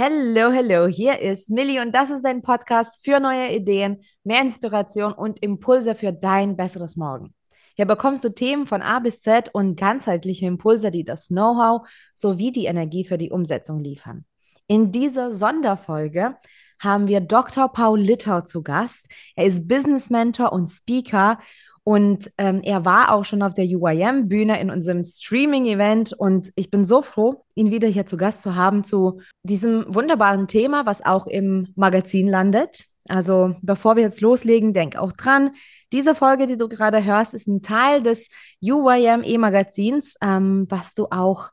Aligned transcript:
Hello, 0.00 0.52
hello, 0.52 0.86
hier 0.86 1.20
ist 1.20 1.50
Millie 1.50 1.82
und 1.82 1.90
das 1.90 2.10
ist 2.10 2.24
ein 2.24 2.40
Podcast 2.40 3.04
für 3.04 3.18
neue 3.18 3.52
Ideen, 3.52 4.04
mehr 4.22 4.42
Inspiration 4.42 5.12
und 5.12 5.42
Impulse 5.42 5.96
für 5.96 6.12
dein 6.12 6.56
besseres 6.56 6.94
Morgen. 6.94 7.34
Hier 7.74 7.84
bekommst 7.84 8.22
du 8.22 8.32
Themen 8.32 8.68
von 8.68 8.80
A 8.80 9.00
bis 9.00 9.20
Z 9.22 9.52
und 9.52 9.74
ganzheitliche 9.74 10.46
Impulse, 10.46 10.92
die 10.92 11.02
das 11.02 11.26
Know-how 11.26 11.84
sowie 12.14 12.52
die 12.52 12.66
Energie 12.66 13.04
für 13.04 13.18
die 13.18 13.32
Umsetzung 13.32 13.80
liefern. 13.80 14.24
In 14.68 14.92
dieser 14.92 15.32
Sonderfolge 15.32 16.36
haben 16.78 17.08
wir 17.08 17.20
Dr. 17.20 17.68
Paul 17.72 17.98
Littau 17.98 18.42
zu 18.42 18.62
Gast. 18.62 19.08
Er 19.34 19.46
ist 19.46 19.66
Business 19.66 20.10
Mentor 20.10 20.52
und 20.52 20.68
Speaker 20.68 21.40
und 21.88 22.30
ähm, 22.36 22.60
er 22.64 22.84
war 22.84 23.14
auch 23.14 23.24
schon 23.24 23.40
auf 23.40 23.54
der 23.54 23.64
UIM-Bühne 23.64 24.60
in 24.60 24.70
unserem 24.70 25.04
Streaming-Event. 25.04 26.12
Und 26.12 26.52
ich 26.54 26.70
bin 26.70 26.84
so 26.84 27.00
froh, 27.00 27.46
ihn 27.54 27.70
wieder 27.70 27.88
hier 27.88 28.04
zu 28.04 28.18
Gast 28.18 28.42
zu 28.42 28.56
haben 28.56 28.84
zu 28.84 29.22
diesem 29.42 29.86
wunderbaren 29.88 30.48
Thema, 30.48 30.84
was 30.84 31.02
auch 31.02 31.26
im 31.26 31.72
Magazin 31.76 32.28
landet. 32.28 32.84
Also 33.08 33.56
bevor 33.62 33.96
wir 33.96 34.02
jetzt 34.02 34.20
loslegen, 34.20 34.74
denk 34.74 34.96
auch 34.96 35.12
dran, 35.12 35.52
diese 35.90 36.14
Folge, 36.14 36.46
die 36.46 36.58
du 36.58 36.68
gerade 36.68 37.02
hörst, 37.02 37.32
ist 37.32 37.48
ein 37.48 37.62
Teil 37.62 38.02
des 38.02 38.28
UYM 38.60 39.22
E-Magazins, 39.24 40.18
ähm, 40.20 40.66
was 40.68 40.92
du 40.92 41.06
auch 41.06 41.48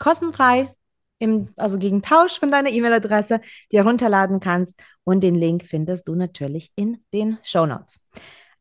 kostenfrei, 0.00 0.74
im, 1.20 1.50
also 1.54 1.78
gegen 1.78 2.02
Tausch 2.02 2.40
von 2.40 2.50
deiner 2.50 2.70
E-Mail-Adresse, 2.70 3.40
dir 3.70 3.84
runterladen 3.84 4.40
kannst. 4.40 4.82
Und 5.04 5.20
den 5.20 5.36
Link 5.36 5.62
findest 5.64 6.08
du 6.08 6.16
natürlich 6.16 6.72
in 6.74 7.04
den 7.12 7.38
Show 7.44 7.66
Notes. 7.66 8.00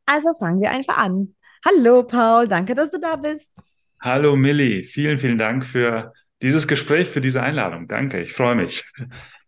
Also 0.05 0.33
fangen 0.33 0.61
wir 0.61 0.71
einfach 0.71 0.97
an. 0.97 1.35
Hallo 1.65 2.03
Paul, 2.03 2.47
danke, 2.47 2.75
dass 2.75 2.91
du 2.91 2.99
da 2.99 3.15
bist. 3.15 3.57
Hallo 3.99 4.35
Millie, 4.35 4.83
vielen, 4.83 5.17
vielen 5.17 5.37
Dank 5.37 5.65
für 5.65 6.13
dieses 6.41 6.67
Gespräch, 6.67 7.09
für 7.09 7.21
diese 7.21 7.41
Einladung. 7.41 7.87
Danke, 7.87 8.21
ich 8.21 8.33
freue 8.33 8.55
mich. 8.55 8.85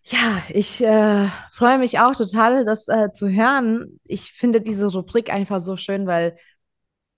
Ja, 0.03 0.41
ich 0.49 0.81
äh, 0.83 1.27
freue 1.51 1.77
mich 1.77 1.99
auch 1.99 2.15
total, 2.15 2.63
das 2.63 2.87
äh, 2.87 3.11
zu 3.11 3.29
hören. 3.29 3.99
Ich 4.05 4.31
finde 4.31 4.61
diese 4.61 4.87
Rubrik 4.87 5.29
einfach 5.31 5.59
so 5.59 5.75
schön, 5.75 6.07
weil 6.07 6.37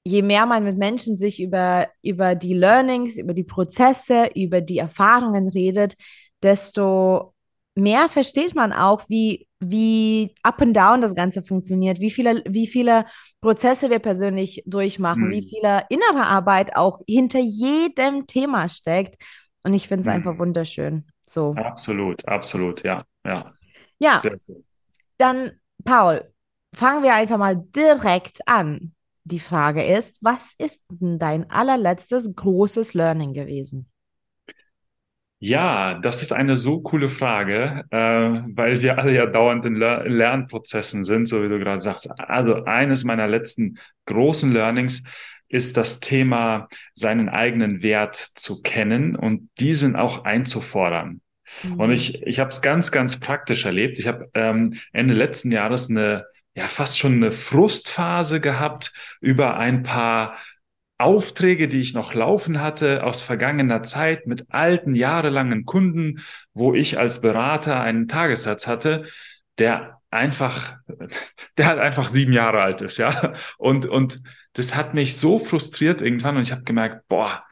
je 0.03 0.23
mehr 0.23 0.47
man 0.47 0.63
mit 0.63 0.77
Menschen 0.77 1.15
sich 1.15 1.39
über, 1.39 1.87
über 2.01 2.33
die 2.33 2.55
Learnings, 2.55 3.17
über 3.17 3.33
die 3.33 3.43
Prozesse, 3.43 4.31
über 4.35 4.61
die 4.61 4.79
Erfahrungen 4.79 5.49
redet, 5.49 5.95
desto 6.41 7.35
mehr 7.75 8.09
versteht 8.09 8.55
man 8.55 8.73
auch, 8.73 9.03
wie, 9.07 9.47
wie 9.59 10.33
up 10.43 10.61
and 10.61 10.75
down 10.75 11.01
das 11.01 11.15
Ganze 11.15 11.43
funktioniert, 11.43 11.99
wie 11.99 12.11
viele, 12.11 12.43
wie 12.47 12.67
viele 12.67 13.05
Prozesse 13.41 13.89
wir 13.89 13.99
persönlich 13.99 14.63
durchmachen, 14.65 15.23
hm. 15.25 15.31
wie 15.31 15.49
viele 15.49 15.85
innere 15.89 16.25
Arbeit 16.25 16.75
auch 16.75 16.99
hinter 17.07 17.39
jedem 17.39 18.27
Thema 18.27 18.69
steckt. 18.69 19.15
Und 19.63 19.73
ich 19.73 19.87
finde 19.87 20.01
es 20.01 20.07
hm. 20.07 20.13
einfach 20.13 20.39
wunderschön. 20.39 21.05
So. 21.25 21.53
Absolut, 21.55 22.27
absolut, 22.27 22.83
ja. 22.83 23.03
Ja, 23.25 23.53
ja 23.99 24.21
dann, 25.17 25.51
Paul, 25.83 26.31
fangen 26.73 27.03
wir 27.03 27.13
einfach 27.13 27.37
mal 27.37 27.55
direkt 27.55 28.39
an. 28.47 28.93
Die 29.25 29.39
Frage 29.39 29.83
ist, 29.83 30.17
was 30.21 30.53
ist 30.57 30.81
denn 30.89 31.19
dein 31.19 31.49
allerletztes 31.51 32.33
großes 32.35 32.93
Learning 32.93 33.33
gewesen? 33.33 33.89
Ja, 35.41 35.93
das 35.99 36.21
ist 36.21 36.33
eine 36.33 36.57
so 36.57 36.81
coole 36.81 37.07
Frage, 37.07 37.85
äh, 37.91 37.97
weil 37.97 38.81
wir 38.81 38.97
alle 38.97 39.13
ja 39.13 39.25
dauernd 39.25 39.65
in 39.65 39.75
Ler 39.75 40.03
Lernprozessen 40.07 41.05
sind, 41.05 41.27
so 41.27 41.41
wie 41.41 41.47
du 41.47 41.59
gerade 41.59 41.81
sagst. 41.81 42.09
Also 42.19 42.65
eines 42.65 43.05
meiner 43.05 43.27
letzten 43.27 43.79
großen 44.05 44.51
Learnings 44.51 45.01
ist 45.47 45.77
das 45.77 46.01
Thema, 46.01 46.67
seinen 46.93 47.29
eigenen 47.29 47.81
Wert 47.81 48.15
zu 48.15 48.61
kennen 48.61 49.15
und 49.15 49.49
diesen 49.59 49.95
auch 49.95 50.25
einzufordern. 50.25 51.21
Mhm. 51.63 51.79
Und 51.79 51.91
ich, 51.91 52.21
ich 52.23 52.39
habe 52.39 52.49
es 52.49 52.61
ganz, 52.61 52.91
ganz 52.91 53.19
praktisch 53.19 53.65
erlebt. 53.65 53.97
Ich 53.97 54.07
habe 54.07 54.29
ähm, 54.33 54.75
Ende 54.91 55.13
letzten 55.13 55.51
Jahres 55.51 55.89
eine 55.89 56.25
ja 56.53 56.67
fast 56.67 56.99
schon 56.99 57.13
eine 57.13 57.31
Frustphase 57.31 58.41
gehabt 58.41 58.91
über 59.21 59.57
ein 59.57 59.83
paar 59.83 60.37
Aufträge, 60.99 61.67
die 61.67 61.79
ich 61.79 61.93
noch 61.93 62.13
laufen 62.13 62.61
hatte 62.61 63.03
aus 63.03 63.21
vergangener 63.21 63.83
Zeit 63.83 64.27
mit 64.27 64.45
alten, 64.49 64.95
jahrelangen 64.95 65.65
Kunden, 65.65 66.19
wo 66.53 66.73
ich 66.73 66.99
als 66.99 67.21
Berater 67.21 67.79
einen 67.79 68.07
Tagessatz 68.07 68.67
hatte, 68.67 69.05
der 69.57 70.01
einfach, 70.11 70.75
der 71.57 71.67
halt 71.67 71.79
einfach 71.79 72.09
sieben 72.09 72.33
Jahre 72.33 72.61
alt 72.61 72.81
ist, 72.81 72.97
ja. 72.97 73.33
Und, 73.57 73.85
und 73.85 74.21
das 74.53 74.75
hat 74.75 74.93
mich 74.93 75.17
so 75.17 75.39
frustriert 75.39 76.01
irgendwann 76.01 76.35
und 76.35 76.41
ich 76.41 76.51
habe 76.51 76.63
gemerkt, 76.63 77.07
boah, 77.07 77.43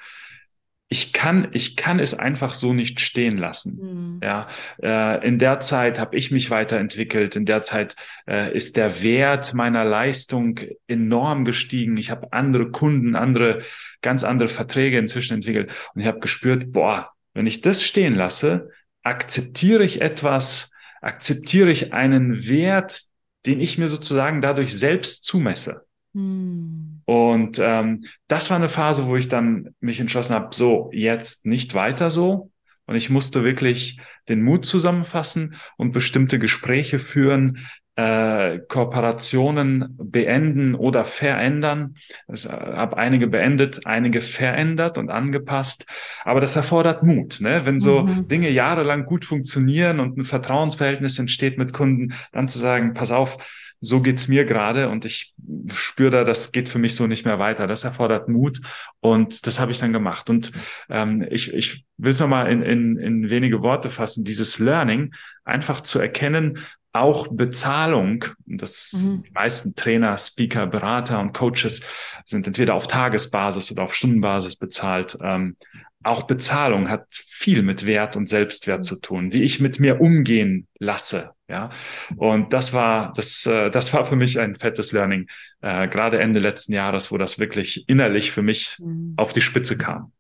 ich 0.90 1.12
kann, 1.12 1.50
ich 1.52 1.76
kann 1.76 2.00
es 2.00 2.18
einfach 2.18 2.54
so 2.56 2.74
nicht 2.74 3.02
stehen 3.02 3.38
lassen. 3.38 3.80
Mhm. 3.82 4.20
Ja, 4.24 4.48
äh, 4.82 5.28
in 5.28 5.38
der 5.38 5.60
Zeit 5.60 6.00
habe 6.00 6.16
ich 6.16 6.32
mich 6.32 6.50
weiterentwickelt. 6.50 7.36
In 7.36 7.46
der 7.46 7.62
Zeit 7.62 7.96
äh, 8.26 8.56
ist 8.56 8.78
der 8.78 9.04
Wert 9.04 9.54
meiner 9.54 9.84
Leistung 9.84 10.60
enorm 10.88 11.44
gestiegen. 11.44 11.98
Ich 11.98 12.10
habe 12.10 12.32
andere 12.32 12.72
Kunden, 12.72 13.16
andere, 13.16 13.60
ganz 14.02 14.24
andere 14.24 14.48
Verträge 14.48 14.98
inzwischen 14.98 15.34
entwickelt. 15.34 15.72
Und 15.94 16.02
ich 16.02 16.08
habe 16.08 16.20
gespürt, 16.20 16.72
boah, 16.72 17.12
wenn 17.34 17.48
ich 17.48 17.60
das 17.60 17.84
stehen 17.84 18.16
lasse, 18.16 18.70
akzeptiere 19.04 19.84
ich 19.84 20.00
etwas, 20.00 20.72
akzeptiere 21.02 21.70
ich 21.70 21.94
einen 21.94 22.48
Wert, 22.48 23.02
den 23.46 23.60
ich 23.60 23.78
mir 23.78 23.90
sozusagen 23.90 24.42
dadurch 24.42 24.78
selbst 24.78 25.26
zumesse. 25.26 25.86
Hm. 26.14 26.87
Und 27.08 27.58
ähm, 27.64 28.04
das 28.28 28.50
war 28.50 28.58
eine 28.58 28.68
Phase, 28.68 29.08
wo 29.08 29.16
ich 29.16 29.30
dann 29.30 29.74
mich 29.80 30.02
entschlossen 30.02 30.36
habe, 30.36 30.54
so, 30.54 30.90
jetzt 30.92 31.46
nicht 31.46 31.74
weiter 31.74 32.10
so. 32.10 32.52
Und 32.86 32.96
ich 32.96 33.10
musste 33.10 33.46
wirklich 33.46 33.98
den 34.28 34.42
Mut 34.42 34.66
zusammenfassen 34.66 35.56
und 35.78 35.94
bestimmte 35.94 36.38
Gespräche 36.38 37.00
führen, 37.00 37.66
äh, 37.96 38.60
Kooperationen 38.68 39.96
beenden 39.98 40.76
oder 40.76 41.06
verändern. 41.06 41.96
Ich 42.32 42.46
äh, 42.46 42.50
habe 42.50 42.98
einige 42.98 43.28
beendet, 43.28 43.86
einige 43.86 44.20
verändert 44.20 44.98
und 44.98 45.10
angepasst. 45.10 45.86
Aber 46.26 46.42
das 46.42 46.58
erfordert 46.58 47.04
Mut. 47.04 47.40
Ne? 47.40 47.62
Wenn 47.64 47.80
so 47.80 48.02
mhm. 48.02 48.28
Dinge 48.28 48.50
jahrelang 48.50 49.06
gut 49.06 49.24
funktionieren 49.24 50.02
und 50.02 50.18
ein 50.18 50.26
Vertrauensverhältnis 50.26 51.20
entsteht 51.20 51.58
mit 51.58 51.72
Kunden, 51.72 52.14
dann 52.34 52.50
zu 52.50 52.60
sagen, 52.60 52.94
pass 52.94 53.12
auf, 53.12 53.38
so 53.80 54.02
geht's 54.02 54.28
mir 54.28 54.46
gerade 54.46 54.90
und 54.90 55.06
ich 55.06 55.34
spüre 55.74 56.12
da, 56.12 56.24
das 56.24 56.52
geht 56.52 56.70
für 56.70 56.80
mich 56.80 56.96
so 56.96 57.08
nicht 57.08 57.26
mehr 57.26 57.40
weiter. 57.40 57.68
Das 57.68 57.84
erfordert 57.84 58.28
Mut 58.28 58.62
und 59.00 59.46
das 59.46 59.60
habe 59.60 59.72
ich 59.72 59.80
dann 59.80 59.94
gemacht. 59.94 60.30
Und 60.30 60.52
ähm, 60.90 61.26
ich, 61.30 61.54
ich 61.54 61.86
will 61.98 62.12
es 62.12 62.20
nochmal 62.20 62.52
in, 62.52 62.62
in, 62.62 62.98
in 62.98 63.30
wenige 63.30 63.62
Worte 63.62 63.90
fassen, 63.90 64.24
dieses 64.24 64.60
Learning 64.60 65.14
einfach 65.44 65.82
zu 65.82 66.00
erkennen, 66.00 66.60
auch 66.94 67.28
Bezahlung, 67.30 68.26
das 68.46 68.94
mhm. 68.94 69.24
die 69.24 69.32
meisten 69.32 69.76
Trainer, 69.76 70.18
Speaker, 70.18 70.68
Berater 70.68 71.20
und 71.20 71.34
Coaches 71.34 71.82
sind 72.26 72.48
entweder 72.48 72.76
auf 72.76 72.88
Tagesbasis 72.88 73.72
oder 73.72 73.84
auf 73.84 73.96
Stundenbasis 73.96 74.56
bezahlt. 74.56 75.18
Ähm, 75.22 75.56
auch 76.04 76.24
Bezahlung 76.24 76.90
hat 76.90 77.08
viel 77.12 77.62
mit 77.64 77.86
Wert 77.86 78.16
und 78.16 78.28
Selbstwert 78.28 78.80
mhm. 78.80 78.84
zu 78.84 79.00
tun, 79.00 79.34
wie 79.34 79.44
ich 79.44 79.60
mit 79.60 79.80
mir 79.80 80.02
umgehen 80.02 80.68
lasse. 80.80 81.32
Ja, 81.50 81.70
und 82.18 82.52
das 82.52 82.74
war 82.74 83.14
das, 83.14 83.46
äh, 83.46 83.70
das 83.70 83.94
war 83.94 84.06
für 84.06 84.18
mich 84.18 84.38
ein 84.38 84.56
fettes 84.56 84.92
Learning, 84.92 85.28
äh, 85.62 85.88
gerade 85.88 86.20
Ende 86.20 86.40
letzten 86.40 86.74
Jahres, 86.74 87.10
wo 87.10 87.18
das 87.18 87.40
wirklich 87.40 87.88
innerlich 87.88 88.32
für 88.32 88.42
mich 88.42 88.76
mhm. 88.80 89.14
auf 89.16 89.32
die 89.32 89.42
Spitze 89.42 89.78
kam. 89.78 90.12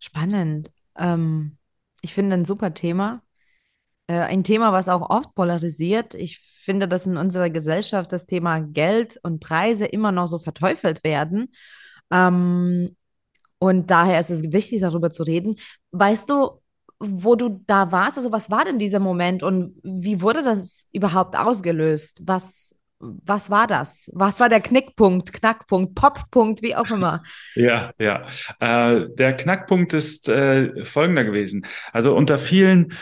Spannend. 0.00 0.72
Ähm, 0.98 1.56
ich 2.00 2.14
finde 2.14 2.34
ein 2.34 2.44
super 2.44 2.74
Thema. 2.74 3.22
Äh, 4.06 4.14
ein 4.18 4.44
Thema, 4.44 4.72
was 4.72 4.88
auch 4.88 5.08
oft 5.10 5.34
polarisiert. 5.34 6.14
Ich 6.14 6.40
finde, 6.64 6.88
dass 6.88 7.06
in 7.06 7.16
unserer 7.16 7.50
Gesellschaft 7.50 8.12
das 8.12 8.26
Thema 8.26 8.60
Geld 8.60 9.18
und 9.22 9.40
Preise 9.40 9.86
immer 9.86 10.12
noch 10.12 10.26
so 10.26 10.38
verteufelt 10.38 11.04
werden. 11.04 11.52
Ähm, 12.10 12.96
und 13.58 13.90
daher 13.90 14.20
ist 14.20 14.30
es 14.30 14.52
wichtig, 14.52 14.80
darüber 14.80 15.10
zu 15.10 15.22
reden. 15.22 15.56
Weißt 15.92 16.28
du, 16.28 16.60
wo 16.98 17.34
du 17.34 17.62
da 17.66 17.92
warst? 17.92 18.18
Also, 18.18 18.32
was 18.32 18.50
war 18.50 18.64
denn 18.64 18.78
dieser 18.78 19.00
Moment 19.00 19.42
und 19.42 19.74
wie 19.82 20.20
wurde 20.20 20.42
das 20.42 20.86
überhaupt 20.92 21.36
ausgelöst? 21.36 22.22
Was, 22.24 22.76
was 22.98 23.50
war 23.50 23.66
das? 23.66 24.10
Was 24.12 24.40
war 24.40 24.48
der 24.48 24.60
Knickpunkt, 24.60 25.32
Knackpunkt, 25.32 25.94
Poppunkt, 25.94 26.62
wie 26.62 26.76
auch 26.76 26.90
immer? 26.90 27.22
Ja, 27.54 27.92
ja. 27.98 28.26
Äh, 28.60 29.08
der 29.16 29.36
Knackpunkt 29.36 29.94
ist 29.94 30.28
äh, 30.28 30.84
folgender 30.84 31.24
gewesen. 31.24 31.66
Also 31.92 32.14
unter 32.14 32.38
vielen 32.38 32.92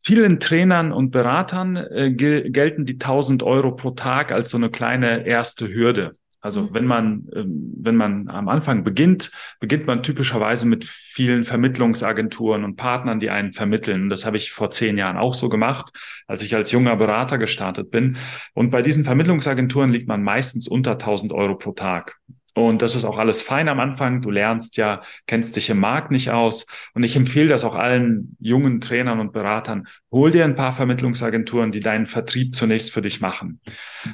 vielen 0.00 0.40
Trainern 0.40 0.92
und 0.92 1.10
Beratern 1.10 1.76
äh, 1.76 2.12
gel 2.12 2.50
gelten 2.50 2.86
die 2.86 2.94
1000 2.94 3.42
Euro 3.42 3.72
pro 3.72 3.90
Tag 3.92 4.32
als 4.32 4.50
so 4.50 4.56
eine 4.56 4.70
kleine 4.70 5.26
erste 5.26 5.68
Hürde. 5.68 6.16
Also 6.40 6.62
mhm. 6.62 6.68
wenn 6.72 6.86
man, 6.86 7.28
ähm, 7.34 7.74
wenn 7.78 7.96
man 7.96 8.28
am 8.28 8.48
Anfang 8.48 8.84
beginnt, 8.84 9.30
beginnt 9.60 9.86
man 9.86 10.02
typischerweise 10.02 10.66
mit 10.66 10.84
vielen 10.84 11.44
Vermittlungsagenturen 11.44 12.64
und 12.64 12.76
Partnern, 12.76 13.20
die 13.20 13.30
einen 13.30 13.52
vermitteln. 13.52 14.08
Das 14.08 14.24
habe 14.24 14.36
ich 14.36 14.52
vor 14.52 14.70
zehn 14.70 14.98
Jahren 14.98 15.16
auch 15.16 15.34
so 15.34 15.48
gemacht, 15.48 15.90
als 16.26 16.42
ich 16.42 16.54
als 16.54 16.70
junger 16.70 16.96
Berater 16.96 17.38
gestartet 17.38 17.90
bin. 17.90 18.18
Und 18.54 18.70
bei 18.70 18.82
diesen 18.82 19.04
Vermittlungsagenturen 19.04 19.90
liegt 19.90 20.08
man 20.08 20.22
meistens 20.22 20.68
unter 20.68 20.92
1000 20.92 21.32
Euro 21.32 21.56
pro 21.56 21.72
Tag. 21.72 22.16
Und 22.66 22.82
das 22.82 22.94
ist 22.94 23.04
auch 23.04 23.18
alles 23.18 23.42
fein 23.42 23.68
am 23.68 23.80
Anfang. 23.80 24.20
Du 24.20 24.30
lernst 24.30 24.76
ja, 24.76 25.02
kennst 25.26 25.56
dich 25.56 25.70
im 25.70 25.78
Markt 25.78 26.10
nicht 26.10 26.30
aus. 26.30 26.66
Und 26.94 27.04
ich 27.04 27.16
empfehle 27.16 27.48
das 27.48 27.64
auch 27.64 27.74
allen 27.74 28.36
jungen 28.40 28.80
Trainern 28.80 29.20
und 29.20 29.32
Beratern. 29.32 29.86
Hol 30.10 30.30
dir 30.30 30.44
ein 30.44 30.56
paar 30.56 30.72
Vermittlungsagenturen, 30.72 31.70
die 31.70 31.80
deinen 31.80 32.06
Vertrieb 32.06 32.54
zunächst 32.54 32.92
für 32.92 33.02
dich 33.02 33.20
machen. 33.20 33.60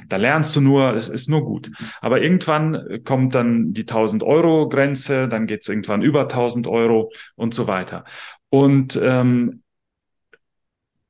Da 0.07 0.17
lernst 0.17 0.55
du 0.55 0.61
nur, 0.61 0.93
es 0.93 1.07
ist 1.07 1.29
nur 1.29 1.43
gut. 1.43 1.71
Aber 2.01 2.21
irgendwann 2.21 3.01
kommt 3.03 3.35
dann 3.35 3.73
die 3.73 3.81
1000 3.81 4.23
Euro 4.23 4.69
Grenze, 4.69 5.27
dann 5.27 5.47
geht 5.47 5.61
es 5.61 5.69
irgendwann 5.69 6.01
über 6.01 6.21
1000 6.21 6.67
Euro 6.67 7.11
und 7.35 7.53
so 7.53 7.67
weiter. 7.67 8.05
Und 8.49 8.99
ähm, 9.01 9.63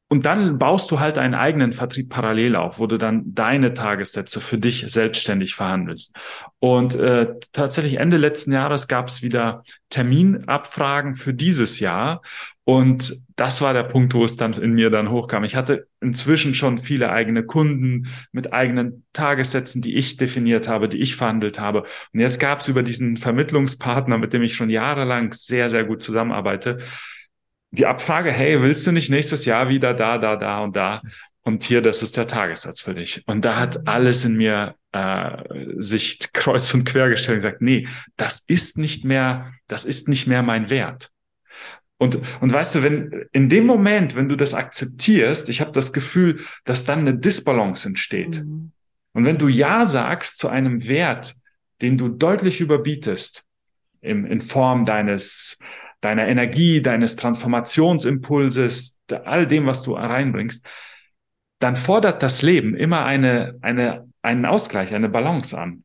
und 0.07 0.25
dann 0.25 0.60
baust 0.60 0.92
du 0.92 1.00
halt 1.00 1.18
einen 1.18 1.34
eigenen 1.34 1.72
Vertrieb 1.72 2.10
parallel 2.10 2.56
auf, 2.56 2.78
wo 2.78 2.86
du 2.86 2.98
dann 2.98 3.34
deine 3.34 3.74
Tagessätze 3.74 4.40
für 4.40 4.60
dich 4.60 4.86
selbstständig 4.88 5.56
verhandelst. 5.56 6.16
Und 6.60 6.94
äh, 6.94 7.34
tatsächlich 7.54 7.96
Ende 7.96 8.18
letzten 8.18 8.52
Jahres 8.52 8.88
gab 8.88 9.07
es 9.07 9.24
wieder 9.24 9.63
Terminabfragen 9.90 11.16
für 11.16 11.34
dieses 11.34 11.80
Jahr. 11.80 12.22
Und 12.66 13.19
das 13.36 13.62
war 13.62 13.74
der 13.74 13.84
Punkt, 13.84 14.13
wo 14.13 14.24
es 14.24 14.38
dann 14.38 14.54
in 14.54 14.74
mir 14.74 14.92
dann 14.92 15.10
hochkam. 15.10 15.44
Ich 15.44 15.56
hatte 15.56 15.88
inzwischen 16.02 16.54
schon 16.54 16.78
viele 16.78 17.12
eigene 17.12 17.44
Kunden 17.44 18.07
mit 18.31 18.54
eigenen 18.54 19.06
Tagessätzen, 19.12 19.81
die 19.81 19.96
ich 19.96 20.18
definiert 20.18 20.68
habe, 20.68 20.88
die 20.88 21.00
ich 21.00 21.16
verhandelt 21.16 21.60
habe. 21.60 21.84
Und 22.13 22.19
jetzt 22.19 22.40
gab 22.40 22.60
es 22.60 22.68
über 22.68 22.84
diesen 22.84 23.18
Vermittlungspartner, 23.18 24.19
mit 24.19 24.34
dem 24.34 24.44
ich 24.44 24.56
schon 24.56 24.69
jahrelang 24.69 25.34
sehr, 25.34 25.69
sehr 25.69 25.84
gut 25.84 26.04
zusammenarbeite, 26.04 26.80
die 27.77 27.86
Abfrage, 27.86 28.31
hey, 28.31 28.62
willst 28.62 28.86
du 28.88 28.92
nicht 28.92 29.10
nächstes 29.10 29.45
Jahr 29.45 29.69
wieder 29.69 29.94
da, 29.94 30.18
da, 30.18 30.36
da 30.36 30.60
und 30.63 30.75
da? 30.75 31.01
Und 31.44 31.63
hier, 31.63 31.81
das 31.81 32.01
ist 32.01 32.18
der 32.18 32.25
Tagessatz 32.25 32.81
für 32.81 32.95
dich. 32.95 33.24
Und 33.27 33.45
da 33.45 33.57
hat 33.57 33.88
alles 33.88 34.25
in 34.25 34.36
mir 34.36 34.75
äh, 34.94 35.44
sich 35.77 36.19
kreuz 36.33 36.74
und 36.74 36.86
quer 36.86 37.10
gestellt 37.10 37.38
und 37.38 37.42
gesagt, 37.44 37.62
nee, 37.62 37.88
das 38.18 38.44
ist 38.48 38.77
nicht 38.80 39.06
mehr, 39.06 39.54
das 39.68 39.86
ist 39.86 40.10
nicht 40.10 40.25
mehr 40.25 40.42
mein 40.42 40.69
Wert. 40.72 41.12
Und, 41.98 42.19
und 42.42 42.51
weißt 42.51 42.75
du, 42.75 42.83
wenn 42.83 43.27
in 43.31 43.48
dem 43.48 43.66
Moment, 43.66 44.16
wenn 44.16 44.28
du 44.28 44.36
das 44.36 44.54
akzeptierst, 44.54 45.48
ich 45.50 45.62
habe 45.62 45.71
das 45.71 45.94
Gefühl, 45.94 46.42
dass 46.66 46.83
dann 46.83 47.00
eine 47.00 47.16
Disbalance 47.16 47.88
entsteht. 47.88 48.44
Mhm. 48.44 48.71
Und 49.13 49.25
wenn 49.25 49.38
du 49.38 49.48
Ja 49.48 49.86
sagst 49.86 50.39
zu 50.39 50.50
einem 50.50 50.88
Wert, 50.88 51.36
den 51.81 51.98
du 51.98 52.10
deutlich 52.10 52.60
überbietest, 52.60 53.44
im, 54.01 54.25
in 54.25 54.42
Form 54.42 54.86
deines 54.86 55.57
deiner 56.01 56.27
Energie, 56.27 56.81
deines 56.81 57.15
Transformationsimpulses, 57.15 59.00
all 59.24 59.47
dem, 59.47 59.65
was 59.65 59.81
du 59.83 59.94
reinbringst, 59.94 60.65
dann 61.59 61.75
fordert 61.75 62.21
das 62.21 62.42
Leben 62.42 62.75
immer 62.75 63.06
eine, 63.06 63.57
eine, 63.62 64.07
einen 64.21 64.45
Ausgleich, 64.45 64.94
eine 64.94 65.09
Balance 65.09 65.57
an. 65.57 65.83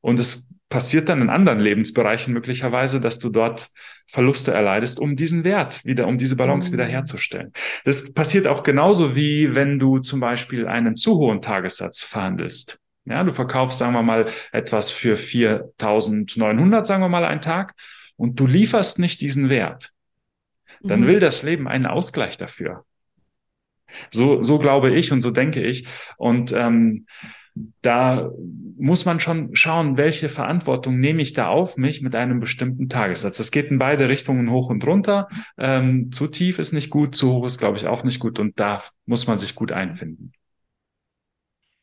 Und 0.00 0.18
es 0.18 0.48
passiert 0.68 1.08
dann 1.08 1.22
in 1.22 1.30
anderen 1.30 1.60
Lebensbereichen 1.60 2.34
möglicherweise, 2.34 3.00
dass 3.00 3.18
du 3.18 3.30
dort 3.30 3.70
Verluste 4.06 4.52
erleidest, 4.52 5.00
um 5.00 5.16
diesen 5.16 5.44
Wert 5.44 5.84
wieder, 5.84 6.06
um 6.06 6.18
diese 6.18 6.36
Balance 6.36 6.68
mhm. 6.68 6.74
wieder 6.74 6.86
herzustellen. 6.86 7.52
Das 7.84 8.12
passiert 8.12 8.46
auch 8.46 8.62
genauso 8.62 9.16
wie 9.16 9.54
wenn 9.54 9.78
du 9.78 9.98
zum 9.98 10.20
Beispiel 10.20 10.66
einen 10.66 10.96
zu 10.96 11.16
hohen 11.16 11.40
Tagessatz 11.40 12.04
verhandelst. 12.04 12.78
Ja, 13.06 13.24
du 13.24 13.32
verkaufst, 13.32 13.78
sagen 13.78 13.94
wir 13.94 14.02
mal, 14.02 14.28
etwas 14.52 14.90
für 14.90 15.14
4.900, 15.14 16.84
sagen 16.84 17.02
wir 17.02 17.08
mal, 17.08 17.24
einen 17.24 17.40
Tag 17.40 17.74
und 18.18 18.38
du 18.38 18.46
lieferst 18.46 18.98
nicht 18.98 19.22
diesen 19.22 19.48
Wert, 19.48 19.92
dann 20.82 21.00
mhm. 21.00 21.06
will 21.06 21.20
das 21.20 21.42
Leben 21.42 21.66
einen 21.66 21.86
Ausgleich 21.86 22.36
dafür. 22.36 22.84
So, 24.10 24.42
so 24.42 24.58
glaube 24.58 24.94
ich 24.94 25.12
und 25.12 25.22
so 25.22 25.30
denke 25.30 25.62
ich. 25.62 25.86
Und 26.18 26.52
ähm, 26.52 27.06
da 27.80 28.30
muss 28.76 29.04
man 29.04 29.18
schon 29.18 29.54
schauen, 29.56 29.96
welche 29.96 30.28
Verantwortung 30.28 31.00
nehme 31.00 31.22
ich 31.22 31.32
da 31.32 31.48
auf 31.48 31.76
mich 31.76 32.02
mit 32.02 32.14
einem 32.14 32.40
bestimmten 32.40 32.88
Tagessatz. 32.88 33.38
Das 33.38 33.50
geht 33.50 33.70
in 33.70 33.78
beide 33.78 34.08
Richtungen 34.08 34.50
hoch 34.50 34.68
und 34.68 34.86
runter. 34.86 35.28
Ähm, 35.56 36.12
zu 36.12 36.28
tief 36.28 36.58
ist 36.58 36.72
nicht 36.72 36.90
gut, 36.90 37.14
zu 37.14 37.32
hoch 37.32 37.46
ist, 37.46 37.58
glaube 37.58 37.78
ich, 37.78 37.86
auch 37.86 38.04
nicht 38.04 38.20
gut. 38.20 38.38
Und 38.38 38.60
da 38.60 38.82
muss 39.06 39.26
man 39.26 39.38
sich 39.38 39.54
gut 39.54 39.72
einfinden. 39.72 40.32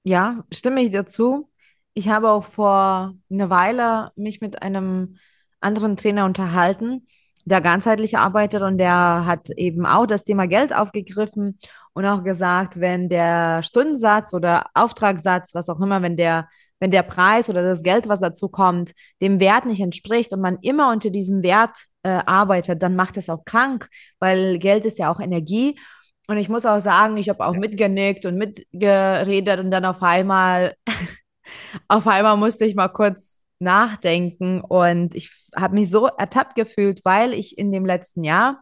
Ja, 0.03 0.45
stimme 0.51 0.81
ich 0.81 0.91
dazu. 0.91 1.49
Ich 1.93 2.09
habe 2.09 2.29
auch 2.29 2.45
vor 2.45 3.15
einer 3.29 3.49
Weile 3.49 4.11
mich 4.15 4.41
mit 4.41 4.61
einem 4.61 5.17
anderen 5.65 5.97
Trainer 5.97 6.25
unterhalten, 6.25 7.07
der 7.45 7.62
ganzheitlich 7.62 8.17
arbeitet 8.17 8.62
und 8.62 8.77
der 8.77 9.25
hat 9.25 9.50
eben 9.51 9.85
auch 9.85 10.06
das 10.06 10.23
Thema 10.23 10.47
Geld 10.47 10.73
aufgegriffen 10.73 11.59
und 11.94 12.06
auch 12.06 12.23
gesagt, 12.23 12.79
wenn 12.79 13.09
der 13.09 13.63
Stundensatz 13.63 14.33
oder 14.33 14.67
Auftragssatz, 14.73 15.53
was 15.53 15.69
auch 15.69 15.79
immer, 15.79 16.01
wenn 16.01 16.17
der 16.17 16.47
wenn 16.79 16.91
der 16.91 17.03
Preis 17.03 17.50
oder 17.50 17.63
das 17.63 17.83
Geld, 17.83 18.09
was 18.09 18.19
dazu 18.19 18.50
kommt, 18.50 18.91
dem 19.21 19.39
Wert 19.39 19.65
nicht 19.65 19.81
entspricht 19.81 20.33
und 20.33 20.41
man 20.41 20.57
immer 20.62 20.91
unter 20.91 21.09
diesem 21.09 21.41
Wert 21.41 21.77
äh, 22.03 22.09
arbeitet, 22.09 22.83
dann 22.83 22.95
macht 22.95 23.17
es 23.17 23.29
auch 23.29 23.45
krank, 23.45 23.89
weil 24.19 24.59
Geld 24.59 24.85
ist 24.85 25.00
ja 25.00 25.12
auch 25.12 25.19
Energie. 25.19 25.79
Und 26.27 26.38
ich 26.38 26.50
muss 26.50 26.65
auch 26.65 26.79
sagen, 26.79 27.17
ich 27.17 27.29
habe 27.29 27.45
auch 27.45 27.56
mitgenickt 27.56 28.25
und 28.25 28.35
mitgeredet 28.35 29.59
und 29.59 29.71
dann 29.71 29.85
auf 29.85 30.01
einmal, 30.01 30.75
auf 31.88 32.07
einmal 32.07 32.35
musste 32.38 32.65
ich 32.65 32.75
mal 32.75 32.89
kurz 32.89 33.41
nachdenken 33.59 34.62
und 34.62 35.15
ich 35.15 35.31
habe 35.55 35.75
mich 35.75 35.89
so 35.89 36.07
ertappt 36.07 36.55
gefühlt, 36.55 37.01
weil 37.03 37.33
ich 37.33 37.57
in 37.57 37.71
dem 37.71 37.85
letzten 37.85 38.23
Jahr 38.23 38.61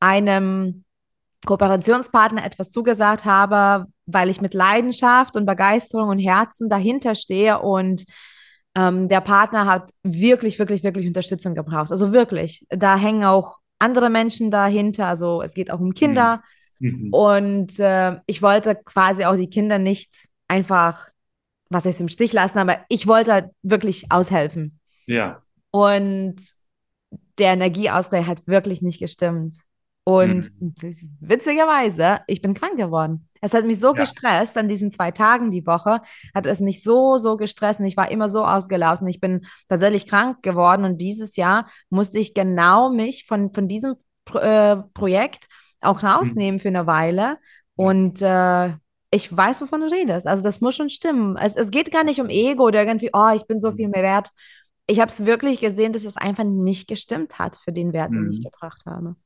einem 0.00 0.84
Kooperationspartner 1.46 2.44
etwas 2.44 2.70
zugesagt 2.70 3.24
habe, 3.24 3.86
weil 4.06 4.28
ich 4.28 4.40
mit 4.40 4.54
Leidenschaft 4.54 5.36
und 5.36 5.46
Begeisterung 5.46 6.08
und 6.08 6.18
Herzen 6.18 6.68
dahinter 6.68 7.14
stehe 7.14 7.60
und 7.60 8.04
ähm, 8.74 9.08
der 9.08 9.20
Partner 9.20 9.66
hat 9.66 9.90
wirklich, 10.02 10.58
wirklich, 10.58 10.82
wirklich 10.82 11.06
Unterstützung 11.06 11.54
gebraucht. 11.54 11.90
Also 11.90 12.12
wirklich, 12.12 12.66
da 12.68 12.96
hängen 12.96 13.24
auch 13.24 13.58
andere 13.78 14.10
Menschen 14.10 14.50
dahinter, 14.50 15.06
also 15.06 15.42
es 15.42 15.54
geht 15.54 15.70
auch 15.70 15.80
um 15.80 15.94
Kinder 15.94 16.42
mhm. 16.80 17.08
und 17.12 17.78
äh, 17.78 18.16
ich 18.26 18.42
wollte 18.42 18.74
quasi 18.74 19.24
auch 19.24 19.36
die 19.36 19.50
Kinder 19.50 19.78
nicht 19.78 20.12
einfach 20.48 21.08
was 21.70 21.84
heißt 21.84 22.00
im 22.00 22.08
Stich 22.08 22.32
lassen, 22.32 22.58
aber 22.58 22.78
ich 22.88 23.06
wollte 23.06 23.32
halt 23.32 23.50
wirklich 23.62 24.10
aushelfen. 24.10 24.78
Ja. 25.06 25.42
Und 25.70 26.36
der 27.38 27.52
Energieausgleich 27.52 28.26
hat 28.26 28.46
wirklich 28.46 28.82
nicht 28.82 29.00
gestimmt. 29.00 29.56
Und 30.08 30.50
mhm. 30.58 30.74
witzigerweise, 31.20 32.20
ich 32.28 32.40
bin 32.40 32.54
krank 32.54 32.78
geworden. 32.78 33.28
Es 33.42 33.52
hat 33.52 33.66
mich 33.66 33.78
so 33.78 33.88
ja. 33.88 34.00
gestresst 34.00 34.56
an 34.56 34.66
diesen 34.66 34.90
zwei 34.90 35.10
Tagen 35.10 35.50
die 35.50 35.66
Woche, 35.66 36.00
hat 36.34 36.46
es 36.46 36.60
mich 36.60 36.82
so, 36.82 37.18
so 37.18 37.36
gestresst 37.36 37.80
und 37.80 37.86
ich 37.86 37.98
war 37.98 38.10
immer 38.10 38.30
so 38.30 38.42
ausgelaufen. 38.42 39.06
Ich 39.08 39.20
bin 39.20 39.44
tatsächlich 39.68 40.06
krank 40.06 40.42
geworden 40.42 40.86
und 40.86 40.98
dieses 40.98 41.36
Jahr 41.36 41.68
musste 41.90 42.18
ich 42.18 42.32
genau 42.32 42.90
mich 42.90 43.26
von, 43.26 43.52
von 43.52 43.68
diesem 43.68 43.96
Pro 44.24 44.38
äh, 44.38 44.78
Projekt 44.94 45.48
auch 45.82 46.00
mhm. 46.00 46.08
rausnehmen 46.08 46.54
mhm. 46.54 46.60
für 46.60 46.68
eine 46.68 46.86
Weile. 46.86 47.36
Und 47.76 48.22
äh, 48.22 48.70
ich 49.10 49.34
weiß, 49.34 49.60
wovon 49.62 49.82
du 49.82 49.86
redest. 49.88 50.26
Also 50.26 50.42
das 50.42 50.60
muss 50.60 50.74
schon 50.74 50.90
stimmen. 50.90 51.36
Es, 51.36 51.54
es 51.54 51.70
geht 51.70 51.92
gar 51.92 52.04
nicht 52.04 52.20
um 52.20 52.28
Ego 52.28 52.64
oder 52.64 52.82
irgendwie, 52.82 53.10
oh, 53.12 53.30
ich 53.34 53.46
bin 53.46 53.60
so 53.60 53.72
viel 53.72 53.86
mhm. 53.86 53.92
mehr 53.92 54.02
wert. 54.02 54.30
Ich 54.88 55.00
habe 55.00 55.10
es 55.10 55.26
wirklich 55.26 55.60
gesehen, 55.60 55.92
dass 55.92 56.04
es 56.04 56.16
einfach 56.16 56.44
nicht 56.44 56.88
gestimmt 56.88 57.38
hat 57.38 57.56
für 57.62 57.72
den 57.72 57.92
Wert, 57.92 58.10
den 58.10 58.30
ich 58.30 58.38
mhm. 58.38 58.44
gebracht 58.44 58.84
habe. 58.86 59.16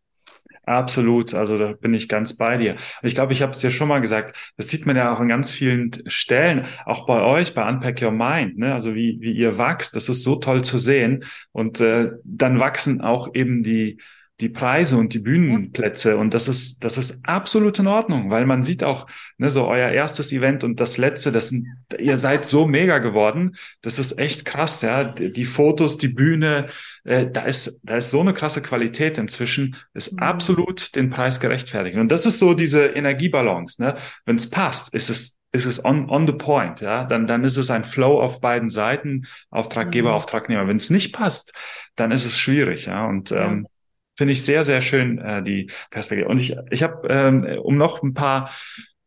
Absolut, 0.64 1.35
also 1.35 1.59
da 1.59 1.73
bin 1.73 1.92
ich 1.92 2.09
ganz 2.09 2.37
bei 2.37 2.57
dir. 2.57 2.76
Ich 3.02 3.14
glaube, 3.14 3.33
ich 3.33 3.42
habe 3.42 3.50
es 3.50 3.59
dir 3.59 3.71
schon 3.71 3.88
mal 3.88 4.00
gesagt, 4.00 4.37
das 4.57 4.69
sieht 4.69 4.87
man 4.87 4.97
ja 4.97 5.12
auch 5.12 5.19
an 5.19 5.28
ganz 5.28 5.50
vielen 5.50 5.90
Stellen, 6.07 6.66
auch 6.85 7.07
bei 7.07 7.21
euch, 7.21 7.54
bei 7.54 7.69
Unpack 7.69 8.00
Your 8.00 8.12
Mind, 8.12 8.59
ne? 8.59 8.73
also 8.73 8.95
wie, 8.95 9.19
wie 9.21 9.33
ihr 9.33 9.59
wächst, 9.59 9.97
das 9.97 10.09
ist 10.09 10.23
so 10.23 10.37
toll 10.37 10.62
zu 10.62 10.78
sehen. 10.78 11.25
Und 11.50 11.81
äh, 11.81 12.11
dann 12.25 12.61
wachsen 12.61 13.00
auch 13.00 13.35
eben 13.35 13.64
die, 13.64 13.99
die 14.42 14.49
Preise 14.49 14.96
und 14.96 15.14
die 15.14 15.20
Bühnenplätze 15.20 16.16
und 16.16 16.34
das 16.34 16.49
ist 16.49 16.84
das 16.84 16.99
ist 16.99 17.20
absolut 17.22 17.78
in 17.78 17.87
Ordnung, 17.87 18.28
weil 18.28 18.44
man 18.44 18.62
sieht 18.62 18.82
auch 18.82 19.06
ne, 19.38 19.49
so 19.50 19.66
euer 19.66 19.90
erstes 19.90 20.32
Event 20.32 20.64
und 20.64 20.80
das 20.80 20.99
letzte, 20.99 21.30
das 21.30 21.50
sind, 21.50 21.68
ihr 21.99 22.18
seid 22.18 22.44
so 22.44 22.66
mega 22.66 22.99
geworden, 22.99 23.56
das 23.82 24.00
ist 24.00 24.18
echt 24.18 24.44
krass, 24.44 24.82
ja, 24.82 25.04
die, 25.04 25.44
Fotos, 25.44 25.96
die 25.96 26.08
Bühne, 26.08 26.66
äh, 27.04 27.26
da 27.30 27.42
ist 27.42 27.80
da 27.84 27.96
ist 27.96 28.11
so 28.11 28.20
eine 28.20 28.34
krasse 28.34 28.62
Qualität 28.62 29.16
inzwischen, 29.16 29.76
ist 29.94 30.12
mhm. 30.12 30.18
absolut 30.18 30.96
den 30.96 31.11
Preis 31.11 31.38
gerechtfertigt 31.38 31.96
und 31.96 32.11
das 32.11 32.26
ist 32.26 32.40
so 32.40 32.52
diese 32.52 32.87
Energiebalance, 32.87 33.80
ne, 33.80 33.96
wenn 34.26 34.37
es 34.37 34.50
passt, 34.50 34.92
ist 34.92 35.08
es 35.08 35.38
ist 35.54 35.66
es 35.66 35.84
on, 35.84 36.08
on 36.08 36.26
the 36.26 36.32
point, 36.32 36.80
ja, 36.80 37.04
dann, 37.04 37.26
dann 37.26 37.44
ist 37.44 37.58
es 37.58 37.70
ein 37.70 37.84
Flow 37.84 38.20
auf 38.20 38.40
beiden 38.40 38.70
Seiten, 38.70 39.26
Auftraggeber, 39.50 40.08
mhm. 40.08 40.14
Auftragnehmer. 40.14 40.66
Wenn 40.66 40.78
es 40.78 40.88
nicht 40.88 41.12
passt, 41.12 41.52
dann 41.94 42.11
ist 42.11 42.25
es 42.25 42.38
schwierig, 42.38 42.87
ja. 42.87 43.06
Und 43.06 43.28
ja. 43.30 43.44
Ähm, 43.44 43.66
Finde 44.16 44.33
ich 44.33 44.45
sehr, 44.45 44.62
sehr 44.62 44.81
schön, 44.81 45.19
äh, 45.19 45.42
die 45.42 45.71
Perspektive. 45.90 46.28
Und 46.28 46.38
ich, 46.38 46.54
ich 46.71 46.83
habe, 46.83 47.09
ähm, 47.09 47.59
um 47.62 47.76
noch 47.76 48.02
ein 48.02 48.14
paar 48.14 48.50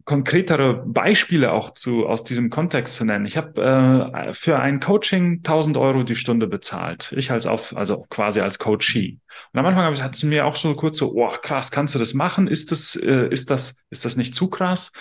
konkretere 0.05 0.83
Beispiele 0.85 1.51
auch 1.51 1.71
zu 1.71 2.05
aus 2.05 2.23
diesem 2.23 2.51
Kontext 2.51 2.95
zu 2.95 3.05
nennen. 3.05 3.25
Ich 3.25 3.37
habe 3.37 4.11
äh, 4.23 4.33
für 4.33 4.59
ein 4.59 4.79
Coaching 4.79 5.37
1000 5.37 5.77
Euro 5.77 6.03
die 6.03 6.15
Stunde 6.15 6.45
bezahlt. 6.45 7.11
Ich 7.17 7.31
als 7.31 7.47
auf, 7.47 7.75
also 7.75 8.05
quasi 8.09 8.39
als 8.39 8.59
Coachee. 8.59 9.17
Und 9.51 9.59
am 9.59 9.65
Anfang 9.65 9.99
hat 10.01 10.15
es 10.15 10.23
mir 10.23 10.45
auch 10.45 10.55
so 10.55 10.75
kurz 10.75 10.97
so, 10.97 11.13
oh 11.15 11.31
krass, 11.41 11.71
kannst 11.71 11.95
du 11.95 11.99
das 11.99 12.13
machen? 12.13 12.47
Ist 12.47 12.71
das, 12.71 12.95
äh, 12.95 13.27
ist 13.29 13.49
das, 13.49 13.81
ist 13.89 14.05
das 14.05 14.15
nicht 14.15 14.35
zu 14.35 14.47
krass? 14.47 14.91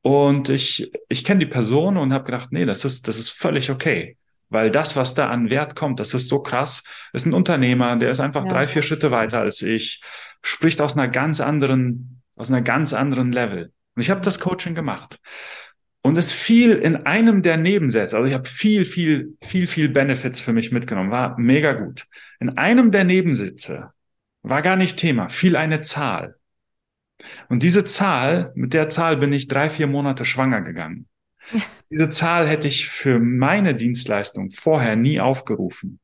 Und 0.00 0.48
ich, 0.48 0.90
ich 1.08 1.24
kenne 1.24 1.40
die 1.40 1.50
Person 1.50 1.98
und 1.98 2.12
habe 2.14 2.24
gedacht, 2.24 2.50
nee, 2.50 2.64
das 2.64 2.84
ist, 2.86 3.08
das 3.08 3.18
ist 3.18 3.30
völlig 3.30 3.70
okay. 3.70 4.16
Weil 4.48 4.70
das, 4.70 4.96
was 4.96 5.14
da 5.14 5.28
an 5.28 5.50
Wert 5.50 5.74
kommt, 5.74 6.00
das 6.00 6.14
ist 6.14 6.28
so 6.28 6.40
krass. 6.40 6.84
ist 7.12 7.26
ein 7.26 7.34
Unternehmer, 7.34 7.96
der 7.96 8.10
ist 8.10 8.20
einfach 8.20 8.44
ja. 8.44 8.50
drei, 8.50 8.66
vier 8.66 8.82
Schritte 8.82 9.10
weiter 9.10 9.40
als 9.40 9.62
ich, 9.62 10.02
spricht 10.42 10.80
aus 10.80 10.96
einer 10.96 11.08
ganz 11.08 11.40
anderen, 11.40 12.22
aus 12.36 12.50
einer 12.50 12.62
ganz 12.62 12.92
anderen 12.92 13.32
Level. 13.32 13.72
Und 13.94 14.02
ich 14.02 14.10
habe 14.10 14.20
das 14.20 14.40
Coaching 14.40 14.74
gemacht. 14.74 15.18
Und 16.02 16.16
es 16.16 16.32
fiel 16.32 16.72
in 16.72 16.94
einem 17.04 17.42
der 17.42 17.56
Nebensätze, 17.56 18.16
also 18.16 18.28
ich 18.28 18.34
habe 18.34 18.48
viel, 18.48 18.84
viel, 18.84 19.36
viel, 19.42 19.66
viel 19.66 19.88
Benefits 19.88 20.40
für 20.40 20.52
mich 20.52 20.70
mitgenommen, 20.70 21.10
war 21.10 21.36
mega 21.36 21.72
gut. 21.72 22.06
In 22.38 22.56
einem 22.56 22.92
der 22.92 23.02
Nebensätze 23.02 23.90
war 24.42 24.62
gar 24.62 24.76
nicht 24.76 24.98
Thema, 24.98 25.28
fiel 25.28 25.56
eine 25.56 25.80
Zahl. 25.80 26.36
Und 27.48 27.64
diese 27.64 27.84
Zahl, 27.84 28.52
mit 28.54 28.72
der 28.72 28.88
Zahl 28.88 29.16
bin 29.16 29.32
ich 29.32 29.48
drei, 29.48 29.68
vier 29.68 29.88
Monate 29.88 30.24
schwanger 30.24 30.60
gegangen. 30.60 31.08
Diese 31.90 32.08
Zahl 32.08 32.48
hätte 32.48 32.68
ich 32.68 32.88
für 32.88 33.18
meine 33.18 33.74
Dienstleistung 33.74 34.50
vorher 34.50 34.96
nie 34.96 35.20
aufgerufen. 35.20 36.00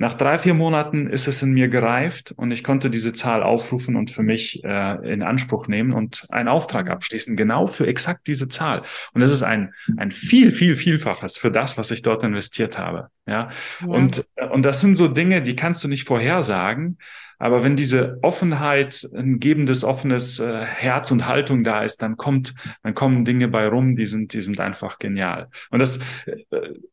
Nach 0.00 0.14
drei, 0.14 0.38
vier 0.38 0.54
Monaten 0.54 1.08
ist 1.08 1.28
es 1.28 1.42
in 1.42 1.52
mir 1.52 1.68
gereift 1.68 2.32
und 2.32 2.52
ich 2.52 2.64
konnte 2.64 2.88
diese 2.88 3.12
Zahl 3.12 3.42
aufrufen 3.42 3.96
und 3.96 4.10
für 4.10 4.22
mich 4.22 4.64
äh, 4.64 5.12
in 5.12 5.22
Anspruch 5.22 5.66
nehmen 5.66 5.92
und 5.92 6.26
einen 6.30 6.48
Auftrag 6.48 6.88
abschließen, 6.88 7.36
genau 7.36 7.66
für 7.66 7.86
exakt 7.86 8.26
diese 8.26 8.48
Zahl. 8.48 8.82
Und 9.12 9.20
das 9.20 9.30
ist 9.30 9.42
ein, 9.42 9.74
ein 9.98 10.10
viel, 10.10 10.52
viel, 10.52 10.74
vielfaches 10.74 11.36
für 11.36 11.50
das, 11.50 11.76
was 11.76 11.90
ich 11.90 12.00
dort 12.00 12.22
investiert 12.22 12.78
habe. 12.78 13.08
Ja. 13.26 13.50
ja. 13.80 13.86
Und, 13.86 14.24
und 14.50 14.64
das 14.64 14.80
sind 14.80 14.94
so 14.94 15.06
Dinge, 15.06 15.42
die 15.42 15.54
kannst 15.54 15.84
du 15.84 15.88
nicht 15.88 16.06
vorhersagen. 16.06 16.96
Aber 17.40 17.64
wenn 17.64 17.74
diese 17.74 18.18
Offenheit, 18.20 19.08
ein 19.14 19.40
gebendes, 19.40 19.82
offenes 19.82 20.38
äh, 20.38 20.64
Herz 20.64 21.10
und 21.10 21.26
Haltung 21.26 21.64
da 21.64 21.82
ist, 21.82 22.02
dann 22.02 22.18
kommt, 22.18 22.54
dann 22.82 22.94
kommen 22.94 23.24
Dinge 23.24 23.48
bei 23.48 23.66
rum, 23.66 23.96
die 23.96 24.04
sind, 24.04 24.34
die 24.34 24.42
sind 24.42 24.60
einfach 24.60 24.98
genial. 24.98 25.48
Und 25.70 25.78
das, 25.78 26.00
äh, 26.26 26.36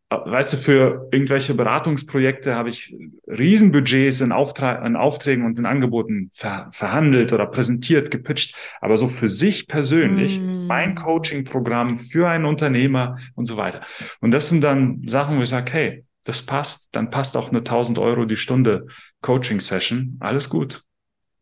weißt 0.10 0.54
du, 0.54 0.58
für 0.58 1.10
irgendwelche 1.12 1.54
Beratungsprojekte 1.54 2.56
habe 2.56 2.70
ich 2.70 2.96
Riesenbudgets 3.27 4.22
in, 4.22 4.32
Auftrag, 4.32 4.86
in 4.86 4.96
Aufträgen 4.96 5.46
und 5.46 5.60
in 5.60 5.66
Angeboten 5.66 6.30
ver 6.34 6.70
verhandelt 6.72 7.34
oder 7.34 7.46
präsentiert, 7.48 8.10
gepitcht. 8.10 8.56
Aber 8.80 8.98
so 8.98 9.10
für 9.10 9.27
sich 9.27 9.68
persönlich, 9.68 10.39
mm. 10.39 10.66
mein 10.66 10.96
Coaching-Programm 10.96 11.98
für 11.98 12.30
einen 12.30 12.46
Unternehmer 12.46 13.18
und 13.36 13.44
so 13.44 13.58
weiter. 13.58 13.82
Und 14.22 14.32
das 14.32 14.48
sind 14.48 14.63
dann 14.63 15.04
Sachen, 15.08 15.38
wo 15.38 15.42
ich 15.42 15.50
sage, 15.50 15.74
hey, 15.74 16.04
das 16.27 16.41
passt, 16.41 16.89
dann 16.91 17.10
passt 17.10 17.38
auch 17.38 17.50
eine 17.50 17.60
1000 17.60 18.00
Euro 18.00 18.25
die 18.25 18.38
Stunde 18.38 18.88
Coaching-Session. 19.22 20.17
Alles 20.19 20.50
gut. 20.50 20.84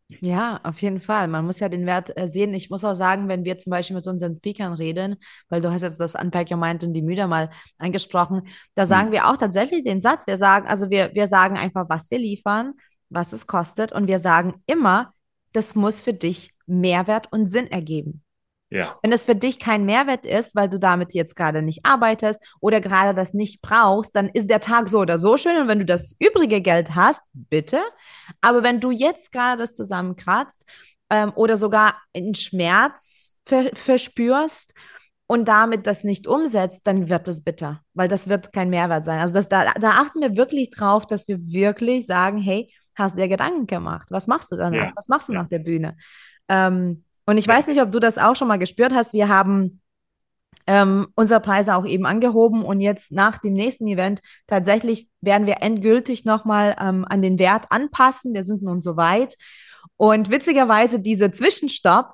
Ja, 0.07 0.59
auf 0.63 0.79
jeden 0.83 1.01
Fall. 1.01 1.27
Man 1.27 1.45
muss 1.45 1.59
ja 1.59 1.67
den 1.67 1.87
Wert 1.87 2.15
äh, 2.15 2.27
sehen. 2.27 2.53
Ich 2.53 2.69
muss 2.69 2.83
auch 2.83 2.93
sagen, 2.93 3.27
wenn 3.27 3.43
wir 3.43 3.57
zum 3.57 3.71
Beispiel 3.71 3.95
mit 3.95 4.05
unseren 4.05 4.35
Speakern 4.35 4.73
reden, 4.73 5.15
weil 5.49 5.61
du 5.61 5.71
hast 5.71 5.81
jetzt 5.81 5.99
das 5.99 6.13
Unpack 6.13 6.51
Your 6.51 6.57
Mind 6.57 6.83
und 6.83 6.93
die 6.93 7.01
Müder 7.01 7.25
mal 7.25 7.49
angesprochen, 7.79 8.47
da 8.75 8.83
hm. 8.83 8.87
sagen 8.87 9.07
mhm. 9.09 9.13
wir 9.13 9.27
auch 9.27 9.37
tatsächlich 9.37 9.83
den 9.83 10.01
Satz. 10.01 10.27
Wir 10.27 10.37
sagen, 10.37 10.67
also 10.67 10.91
wir, 10.91 11.11
wir 11.15 11.27
sagen 11.27 11.57
einfach, 11.57 11.89
was 11.89 12.11
wir 12.11 12.19
liefern, 12.19 12.73
was 13.09 13.33
es 13.33 13.47
kostet 13.47 13.91
und 13.91 14.07
wir 14.07 14.19
sagen 14.19 14.61
immer, 14.67 15.11
das 15.53 15.73
muss 15.73 16.01
für 16.01 16.13
dich 16.13 16.53
Mehrwert 16.67 17.31
und 17.31 17.47
Sinn 17.47 17.71
ergeben. 17.71 18.24
Ja. 18.75 18.99
Wenn 19.01 19.13
es 19.13 19.25
für 19.25 19.35
dich 19.35 19.57
kein 19.57 19.85
Mehrwert 19.85 20.25
ist, 20.25 20.53
weil 20.53 20.67
du 20.67 20.77
damit 20.79 21.13
jetzt 21.13 21.35
gerade 21.35 21.61
nicht 21.61 21.85
arbeitest 21.85 22.41
oder 22.59 22.81
gerade 22.81 23.13
das 23.13 23.33
nicht 23.33 23.61
brauchst, 23.61 24.13
dann 24.17 24.27
ist 24.27 24.49
der 24.49 24.59
Tag 24.59 24.89
so 24.89 24.99
oder 24.99 25.17
so 25.17 25.37
schön. 25.37 25.55
Und 25.61 25.69
wenn 25.69 25.79
du 25.79 25.85
das 25.85 26.13
übrige 26.19 26.59
Geld 26.59 26.93
hast, 26.93 27.21
bitte. 27.33 27.81
Aber 28.41 28.63
wenn 28.63 28.81
du 28.81 28.91
jetzt 28.91 29.31
gerade 29.31 29.61
das 29.61 29.75
zusammenkratzt 29.75 30.65
ähm, 31.09 31.31
oder 31.35 31.55
sogar 31.55 32.01
einen 32.13 32.35
Schmerz 32.35 33.37
ver 33.45 33.71
verspürst 33.75 34.73
und 35.27 35.47
damit 35.47 35.87
das 35.87 36.03
nicht 36.03 36.27
umsetzt, 36.27 36.81
dann 36.83 37.07
wird 37.07 37.29
es 37.29 37.45
bitter, 37.45 37.81
weil 37.93 38.09
das 38.09 38.27
wird 38.27 38.51
kein 38.51 38.69
Mehrwert 38.69 39.05
sein. 39.05 39.21
Also 39.21 39.33
das, 39.33 39.47
da, 39.47 39.71
da 39.79 39.91
achten 39.91 40.19
wir 40.19 40.35
wirklich 40.35 40.69
drauf, 40.69 41.07
dass 41.07 41.29
wir 41.29 41.39
wirklich 41.47 42.05
sagen, 42.05 42.41
hey, 42.41 42.69
hast 42.97 43.15
du 43.15 43.21
dir 43.21 43.29
Gedanken 43.29 43.67
gemacht? 43.67 44.07
Was 44.11 44.27
machst 44.27 44.51
du 44.51 44.57
danach? 44.57 44.87
Ja. 44.87 44.91
Was 44.95 45.07
machst 45.07 45.29
du 45.29 45.33
ja. 45.33 45.41
nach 45.41 45.47
der 45.47 45.59
Bühne? 45.59 45.95
Ähm, 46.49 47.04
und 47.25 47.37
ich 47.37 47.47
weiß 47.47 47.67
nicht, 47.67 47.81
ob 47.81 47.91
du 47.91 47.99
das 47.99 48.17
auch 48.17 48.35
schon 48.35 48.47
mal 48.47 48.59
gespürt 48.59 48.93
hast. 48.93 49.13
Wir 49.13 49.29
haben 49.29 49.81
ähm, 50.67 51.07
unsere 51.15 51.39
Preise 51.39 51.75
auch 51.75 51.85
eben 51.85 52.05
angehoben 52.05 52.63
und 52.63 52.81
jetzt 52.81 53.11
nach 53.11 53.37
dem 53.37 53.53
nächsten 53.53 53.87
Event 53.87 54.21
tatsächlich 54.47 55.09
werden 55.21 55.47
wir 55.47 55.61
endgültig 55.61 56.25
nochmal 56.25 56.75
ähm, 56.79 57.05
an 57.07 57.21
den 57.21 57.39
Wert 57.39 57.65
anpassen. 57.69 58.33
Wir 58.33 58.43
sind 58.43 58.63
nun 58.63 58.81
soweit. 58.81 59.35
Und 59.97 60.31
witzigerweise 60.31 60.99
diese 60.99 61.31
Zwischenstopp, 61.31 62.13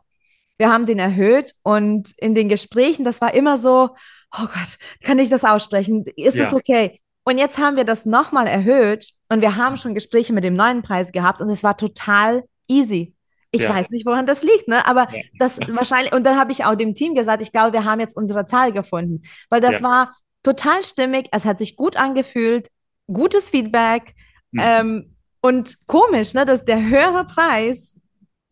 wir 0.57 0.71
haben 0.71 0.85
den 0.85 0.99
erhöht 0.99 1.53
und 1.63 2.13
in 2.17 2.35
den 2.35 2.49
Gesprächen, 2.49 3.05
das 3.05 3.21
war 3.21 3.33
immer 3.33 3.57
so, 3.57 3.89
oh 4.37 4.45
Gott, 4.45 4.77
kann 5.01 5.19
ich 5.19 5.29
das 5.29 5.43
aussprechen? 5.43 6.05
Ist 6.15 6.37
ja. 6.37 6.43
das 6.43 6.53
okay? 6.53 7.01
Und 7.23 7.37
jetzt 7.37 7.57
haben 7.57 7.77
wir 7.77 7.83
das 7.83 8.05
nochmal 8.05 8.47
erhöht 8.47 9.09
und 9.29 9.41
wir 9.41 9.55
haben 9.55 9.77
schon 9.77 9.93
Gespräche 9.93 10.33
mit 10.33 10.43
dem 10.43 10.55
neuen 10.55 10.81
Preis 10.81 11.11
gehabt 11.11 11.41
und 11.41 11.49
es 11.49 11.63
war 11.63 11.77
total 11.77 12.43
easy. 12.67 13.13
Ich 13.51 13.61
ja. 13.61 13.69
weiß 13.69 13.89
nicht, 13.89 14.05
woran 14.05 14.25
das 14.25 14.43
liegt, 14.43 14.67
ne? 14.67 14.85
Aber 14.87 15.13
ja. 15.13 15.21
das 15.37 15.59
wahrscheinlich, 15.67 16.13
und 16.13 16.23
dann 16.25 16.37
habe 16.37 16.51
ich 16.51 16.63
auch 16.65 16.75
dem 16.75 16.95
Team 16.95 17.15
gesagt, 17.15 17.41
ich 17.41 17.51
glaube, 17.51 17.73
wir 17.73 17.85
haben 17.85 17.99
jetzt 17.99 18.15
unsere 18.15 18.45
Zahl 18.45 18.71
gefunden. 18.71 19.23
Weil 19.49 19.61
das 19.61 19.81
ja. 19.81 19.87
war 19.87 20.15
total 20.43 20.83
stimmig, 20.83 21.27
es 21.31 21.45
hat 21.45 21.57
sich 21.57 21.75
gut 21.75 21.97
angefühlt, 21.97 22.69
gutes 23.07 23.49
Feedback 23.49 24.15
mhm. 24.51 24.61
ähm, 24.63 25.15
und 25.41 25.75
komisch, 25.87 26.33
ne, 26.33 26.45
dass 26.45 26.65
der 26.65 26.81
höhere 26.87 27.25
Preis 27.25 27.99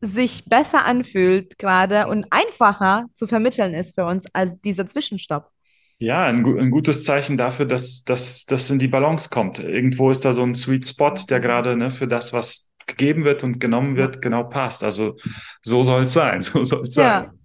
sich 0.02 0.46
besser 0.46 0.86
anfühlt 0.86 1.58
gerade 1.58 2.08
und 2.08 2.26
einfacher 2.30 3.06
zu 3.14 3.28
vermitteln 3.28 3.74
ist 3.74 3.96
für 3.96 4.06
uns 4.06 4.26
als 4.34 4.60
dieser 4.62 4.88
Zwischenstopp. 4.88 5.50
Ja, 5.98 6.24
ein, 6.24 6.46
ein, 6.46 6.72
gutes 6.72 7.04
Zeichen 7.04 7.36
dafür, 7.36 7.66
dass 7.66 8.06
das 8.06 8.70
in 8.70 8.80
die 8.80 8.88
Balance 8.88 9.30
kommt. 9.30 9.60
Irgendwo 9.60 10.10
ist 10.10 10.24
da 10.24 10.32
so 10.32 10.44
ein 10.44 10.56
Sweet 10.56 10.88
Spot, 10.88 11.14
der 11.30 11.42
gerade 11.42 11.76
ne, 11.76 11.92
für 11.92 12.08
das, 12.08 12.32
was 12.32 12.69
gegeben 12.90 13.24
wird 13.24 13.44
und 13.44 13.60
genommen 13.60 13.96
wird, 13.96 14.22
genau 14.22 14.44
passt. 14.44 14.84
Also 14.84 15.16
so 15.62 15.84
soll 15.84 16.04
es 16.04 16.14
sein, 16.14 16.42
so 16.42 16.64
soll 16.64 16.84
es 16.84 16.96
ja. 16.96 17.22
sein. 17.22 17.40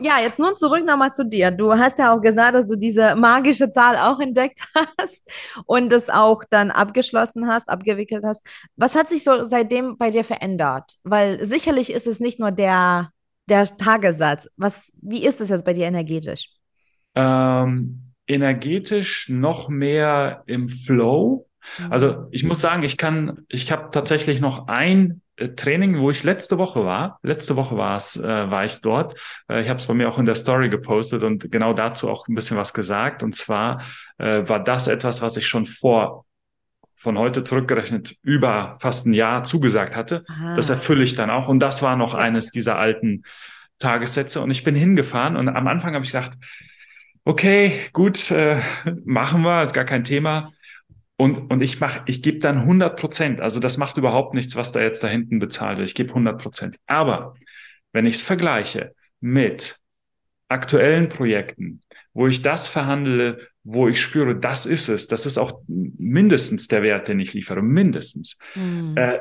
Ja. 0.00 0.18
jetzt 0.20 0.38
nun 0.38 0.56
zurück 0.56 0.84
nochmal 0.84 1.12
zu 1.12 1.24
dir. 1.24 1.50
Du 1.50 1.72
hast 1.72 1.98
ja 1.98 2.14
auch 2.14 2.20
gesagt, 2.20 2.54
dass 2.54 2.68
du 2.68 2.76
diese 2.76 3.14
magische 3.14 3.70
Zahl 3.70 3.96
auch 3.96 4.20
entdeckt 4.20 4.60
hast 4.98 5.28
und 5.66 5.92
es 5.92 6.10
auch 6.10 6.42
dann 6.48 6.70
abgeschlossen 6.70 7.46
hast, 7.46 7.68
abgewickelt 7.68 8.24
hast. 8.24 8.46
Was 8.76 8.94
hat 8.94 9.08
sich 9.08 9.24
so 9.24 9.44
seitdem 9.44 9.96
bei 9.96 10.10
dir 10.10 10.24
verändert? 10.24 10.94
Weil 11.02 11.44
sicherlich 11.44 11.92
ist 11.92 12.06
es 12.06 12.20
nicht 12.20 12.40
nur 12.40 12.50
der, 12.50 13.10
der 13.48 13.64
Tagessatz. 13.64 14.48
Was, 14.56 14.92
wie 15.00 15.24
ist 15.24 15.40
es 15.40 15.48
jetzt 15.48 15.64
bei 15.64 15.72
dir 15.72 15.86
energetisch? 15.86 16.48
Ähm, 17.14 18.12
energetisch 18.26 19.28
noch 19.28 19.68
mehr 19.68 20.42
im 20.46 20.68
Flow. 20.68 21.46
Also 21.90 22.28
ich 22.30 22.44
muss 22.44 22.60
sagen, 22.60 22.82
ich 22.82 22.96
kann, 22.96 23.44
ich 23.48 23.70
habe 23.72 23.90
tatsächlich 23.90 24.40
noch 24.40 24.68
ein 24.68 25.22
äh, 25.36 25.48
Training, 25.50 25.98
wo 25.98 26.10
ich 26.10 26.22
letzte 26.22 26.58
Woche 26.58 26.84
war. 26.84 27.18
Letzte 27.22 27.56
Woche 27.56 27.76
war 27.76 27.96
es, 27.96 28.16
äh, 28.16 28.22
war 28.22 28.64
ich 28.64 28.80
dort. 28.80 29.14
Äh, 29.48 29.62
ich 29.62 29.68
habe 29.68 29.78
es 29.78 29.86
bei 29.86 29.94
mir 29.94 30.08
auch 30.08 30.18
in 30.18 30.26
der 30.26 30.34
Story 30.34 30.68
gepostet 30.68 31.22
und 31.22 31.50
genau 31.50 31.72
dazu 31.72 32.08
auch 32.08 32.28
ein 32.28 32.34
bisschen 32.34 32.56
was 32.56 32.72
gesagt. 32.72 33.22
Und 33.22 33.34
zwar 33.34 33.82
äh, 34.18 34.48
war 34.48 34.62
das 34.62 34.86
etwas, 34.86 35.22
was 35.22 35.36
ich 35.36 35.46
schon 35.46 35.66
vor 35.66 36.24
von 36.96 37.18
heute 37.18 37.44
zurückgerechnet 37.44 38.16
über 38.22 38.78
fast 38.80 39.06
ein 39.06 39.12
Jahr 39.12 39.42
zugesagt 39.42 39.94
hatte. 39.94 40.24
Aha. 40.26 40.54
Das 40.54 40.70
erfülle 40.70 41.04
ich 41.04 41.14
dann 41.14 41.28
auch. 41.28 41.48
Und 41.48 41.60
das 41.60 41.82
war 41.82 41.96
noch 41.96 42.14
eines 42.14 42.50
dieser 42.50 42.78
alten 42.78 43.24
Tagessätze. 43.78 44.40
Und 44.40 44.50
ich 44.50 44.64
bin 44.64 44.74
hingefahren 44.74 45.36
und 45.36 45.48
am 45.48 45.66
Anfang 45.66 45.94
habe 45.94 46.04
ich 46.04 46.12
gedacht, 46.12 46.32
okay, 47.24 47.80
gut, 47.92 48.30
äh, 48.30 48.60
machen 49.04 49.42
wir, 49.42 49.62
ist 49.62 49.74
gar 49.74 49.84
kein 49.84 50.04
Thema. 50.04 50.52
Und, 51.16 51.50
und 51.50 51.60
ich 51.60 51.80
mache, 51.80 52.02
ich 52.06 52.22
gebe 52.22 52.38
dann 52.38 52.58
100 52.58 52.98
Prozent. 52.98 53.40
Also 53.40 53.60
das 53.60 53.76
macht 53.76 53.96
überhaupt 53.96 54.34
nichts, 54.34 54.56
was 54.56 54.72
da 54.72 54.80
jetzt 54.80 55.04
da 55.04 55.08
hinten 55.08 55.38
bezahlt 55.38 55.78
wird. 55.78 55.88
Ich 55.88 55.94
gebe 55.94 56.10
100 56.10 56.40
Prozent. 56.40 56.76
Aber 56.86 57.34
wenn 57.92 58.06
ich 58.06 58.16
es 58.16 58.22
vergleiche 58.22 58.94
mit 59.20 59.78
aktuellen 60.48 61.08
Projekten, 61.08 61.80
wo 62.12 62.26
ich 62.26 62.42
das 62.42 62.68
verhandle, 62.68 63.48
wo 63.62 63.88
ich 63.88 64.00
spüre, 64.00 64.36
das 64.36 64.66
ist 64.66 64.88
es, 64.88 65.06
das 65.06 65.26
ist 65.26 65.38
auch 65.38 65.62
mindestens 65.66 66.68
der 66.68 66.82
Wert, 66.82 67.08
den 67.08 67.20
ich 67.20 67.32
liefere, 67.32 67.62
mindestens. 67.62 68.36
Mhm. 68.54 68.96
Äh, 68.96 69.20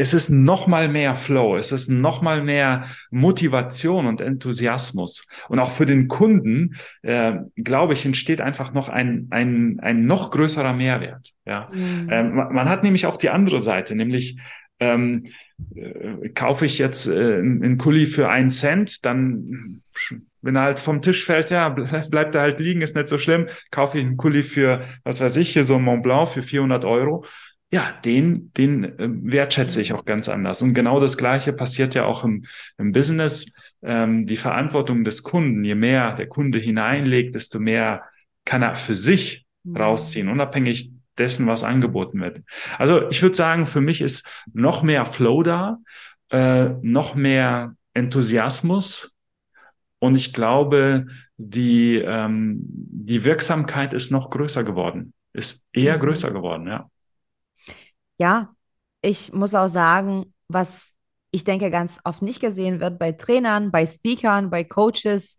es 0.00 0.14
ist 0.14 0.30
noch 0.30 0.66
mal 0.66 0.88
mehr 0.88 1.14
Flow, 1.14 1.56
es 1.56 1.72
ist 1.72 1.88
noch 1.88 2.22
mal 2.22 2.42
mehr 2.42 2.86
Motivation 3.10 4.06
und 4.06 4.20
Enthusiasmus. 4.20 5.26
Und 5.48 5.58
auch 5.58 5.70
für 5.70 5.84
den 5.84 6.08
Kunden, 6.08 6.76
äh, 7.02 7.34
glaube 7.56 7.92
ich, 7.92 8.06
entsteht 8.06 8.40
einfach 8.40 8.72
noch 8.72 8.88
ein, 8.88 9.26
ein, 9.30 9.78
ein 9.80 10.06
noch 10.06 10.30
größerer 10.30 10.72
Mehrwert. 10.72 11.32
Ja? 11.44 11.68
Mhm. 11.72 12.08
Ähm, 12.10 12.34
man 12.34 12.68
hat 12.68 12.82
nämlich 12.82 13.06
auch 13.06 13.18
die 13.18 13.28
andere 13.28 13.60
Seite, 13.60 13.94
nämlich 13.94 14.38
ähm, 14.78 15.26
äh, 15.74 16.30
kaufe 16.30 16.64
ich 16.64 16.78
jetzt 16.78 17.06
äh, 17.06 17.38
einen 17.38 17.76
Kuli 17.76 18.06
für 18.06 18.30
einen 18.30 18.48
Cent, 18.50 19.04
dann 19.04 19.82
wenn 20.42 20.56
er 20.56 20.62
halt 20.62 20.78
vom 20.78 21.02
Tisch 21.02 21.26
fällt, 21.26 21.50
ja, 21.50 21.68
bleibt 21.68 22.34
er 22.34 22.40
halt 22.40 22.60
liegen, 22.60 22.80
ist 22.80 22.96
nicht 22.96 23.08
so 23.08 23.18
schlimm. 23.18 23.48
Kaufe 23.70 23.98
ich 23.98 24.06
einen 24.06 24.16
Kuli 24.16 24.42
für, 24.42 24.84
was 25.04 25.20
weiß 25.20 25.36
ich, 25.36 25.50
hier 25.50 25.66
so 25.66 25.76
ein 25.76 25.82
Mont 25.82 26.02
Blanc 26.02 26.30
für 26.30 26.40
400 26.40 26.86
Euro 26.86 27.26
ja, 27.72 27.92
den, 28.04 28.52
den 28.54 28.84
äh, 28.84 29.08
wertschätze 29.32 29.80
ich 29.80 29.92
auch 29.92 30.04
ganz 30.04 30.28
anders. 30.28 30.62
Und 30.62 30.74
genau 30.74 30.98
das 31.00 31.16
Gleiche 31.16 31.52
passiert 31.52 31.94
ja 31.94 32.04
auch 32.04 32.24
im, 32.24 32.44
im 32.78 32.92
Business. 32.92 33.52
Ähm, 33.82 34.26
die 34.26 34.36
Verantwortung 34.36 35.04
des 35.04 35.22
Kunden, 35.22 35.64
je 35.64 35.74
mehr 35.74 36.14
der 36.14 36.26
Kunde 36.26 36.58
hineinlegt, 36.58 37.34
desto 37.34 37.60
mehr 37.60 38.02
kann 38.44 38.62
er 38.62 38.74
für 38.74 38.96
sich 38.96 39.46
mhm. 39.62 39.76
rausziehen, 39.76 40.28
unabhängig 40.28 40.90
dessen, 41.16 41.46
was 41.46 41.64
angeboten 41.64 42.20
wird. 42.20 42.40
Also 42.78 43.08
ich 43.08 43.22
würde 43.22 43.36
sagen, 43.36 43.66
für 43.66 43.80
mich 43.80 44.00
ist 44.00 44.28
noch 44.52 44.82
mehr 44.82 45.04
Flow 45.04 45.42
da, 45.42 45.78
äh, 46.30 46.70
noch 46.82 47.14
mehr 47.14 47.74
Enthusiasmus 47.94 49.16
und 49.98 50.14
ich 50.14 50.32
glaube, 50.32 51.06
die, 51.36 51.96
ähm, 51.96 52.60
die 52.62 53.24
Wirksamkeit 53.24 53.94
ist 53.94 54.10
noch 54.10 54.30
größer 54.30 54.64
geworden, 54.64 55.12
ist 55.32 55.66
eher 55.72 55.96
mhm. 55.96 56.00
größer 56.00 56.32
geworden, 56.32 56.66
ja. 56.66 56.90
Ja, 58.20 58.54
ich 59.00 59.32
muss 59.32 59.54
auch 59.54 59.68
sagen, 59.68 60.34
was 60.46 60.92
ich 61.30 61.44
denke 61.44 61.70
ganz 61.70 62.00
oft 62.04 62.20
nicht 62.20 62.40
gesehen 62.40 62.78
wird 62.78 62.98
bei 62.98 63.12
Trainern, 63.12 63.70
bei 63.70 63.86
Speakern, 63.86 64.50
bei 64.50 64.62
Coaches, 64.62 65.38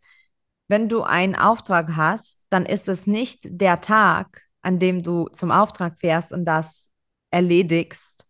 wenn 0.67 0.89
du 0.89 1.03
einen 1.03 1.35
Auftrag 1.35 1.95
hast, 1.95 2.41
dann 2.49 2.65
ist 2.65 2.89
es 2.89 3.05
nicht 3.05 3.41
der 3.43 3.81
Tag, 3.81 4.41
an 4.63 4.79
dem 4.79 5.03
du 5.03 5.27
zum 5.33 5.51
Auftrag 5.51 5.97
fährst 5.99 6.31
und 6.31 6.45
das 6.45 6.89
erledigst. 7.29 8.25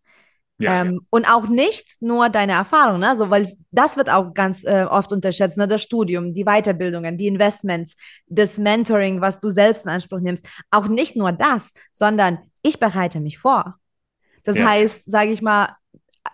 Ja, 0.58 0.82
ähm, 0.82 0.92
ja. 0.92 1.00
Und 1.08 1.24
auch 1.24 1.48
nicht 1.48 2.02
nur 2.02 2.28
deine 2.28 2.52
Erfahrung, 2.52 3.00
ne? 3.00 3.16
so, 3.16 3.30
weil 3.30 3.56
das 3.70 3.96
wird 3.96 4.10
auch 4.10 4.34
ganz 4.34 4.64
äh, 4.64 4.84
oft 4.84 5.12
unterschätzt, 5.12 5.56
ne? 5.56 5.66
das 5.66 5.82
Studium, 5.82 6.34
die 6.34 6.44
Weiterbildungen, 6.44 7.16
die 7.16 7.26
Investments, 7.26 7.96
das 8.26 8.58
Mentoring, 8.58 9.22
was 9.22 9.40
du 9.40 9.48
selbst 9.48 9.86
in 9.86 9.92
Anspruch 9.92 10.20
nimmst. 10.20 10.46
Auch 10.70 10.88
nicht 10.88 11.16
nur 11.16 11.32
das, 11.32 11.72
sondern 11.92 12.38
ich 12.60 12.78
bereite 12.78 13.18
mich 13.20 13.38
vor. 13.38 13.78
Das 14.44 14.58
ja. 14.58 14.66
heißt, 14.66 15.10
sage 15.10 15.30
ich 15.30 15.42
mal, 15.42 15.76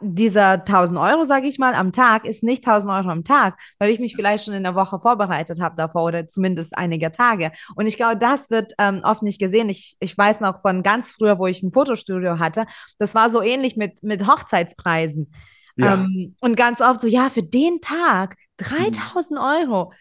dieser 0.01 0.65
1000 0.65 0.99
Euro, 0.99 1.25
sage 1.25 1.49
ich 1.49 1.59
mal, 1.59 1.75
am 1.75 1.93
Tag 1.93 2.25
ist 2.25 2.43
nicht 2.43 2.67
1000 2.67 2.93
Euro 2.93 3.09
am 3.09 3.25
Tag, 3.25 3.59
weil 3.79 3.91
ich 3.91 3.99
mich 3.99 4.15
vielleicht 4.15 4.45
schon 4.45 4.55
in 4.55 4.63
der 4.63 4.75
Woche 4.75 5.01
vorbereitet 5.01 5.61
habe 5.61 5.75
davor 5.77 6.05
oder 6.05 6.29
zumindest 6.29 6.77
einige 6.77 7.11
Tage. 7.11 7.53
Und 7.75 7.87
ich 7.87 7.97
glaube, 7.97 8.17
das 8.17 8.51
wird 8.51 8.75
ähm, 8.79 9.01
oft 9.03 9.23
nicht 9.23 9.41
gesehen. 9.41 9.69
Ich, 9.69 9.97
ich 10.01 10.17
weiß 10.17 10.41
noch 10.41 10.63
von 10.63 10.83
ganz 10.83 11.11
früher, 11.11 11.39
wo 11.39 11.47
ich 11.47 11.63
ein 11.63 11.73
Fotostudio 11.73 12.39
hatte, 12.39 12.67
das 12.99 13.15
war 13.15 13.31
so 13.31 13.43
ähnlich 13.43 13.77
mit, 13.77 14.03
mit 14.03 14.27
Hochzeitspreisen. 14.27 15.33
Ja. 15.77 15.95
Ähm, 15.95 16.37
und 16.41 16.57
ganz 16.57 16.81
oft 16.81 17.01
so, 17.01 17.09
ja, 17.09 17.31
für 17.31 17.43
den 17.43 17.81
Tag 17.81 18.37
3000 18.59 19.31
mhm. 19.31 19.39
Euro. 19.39 19.93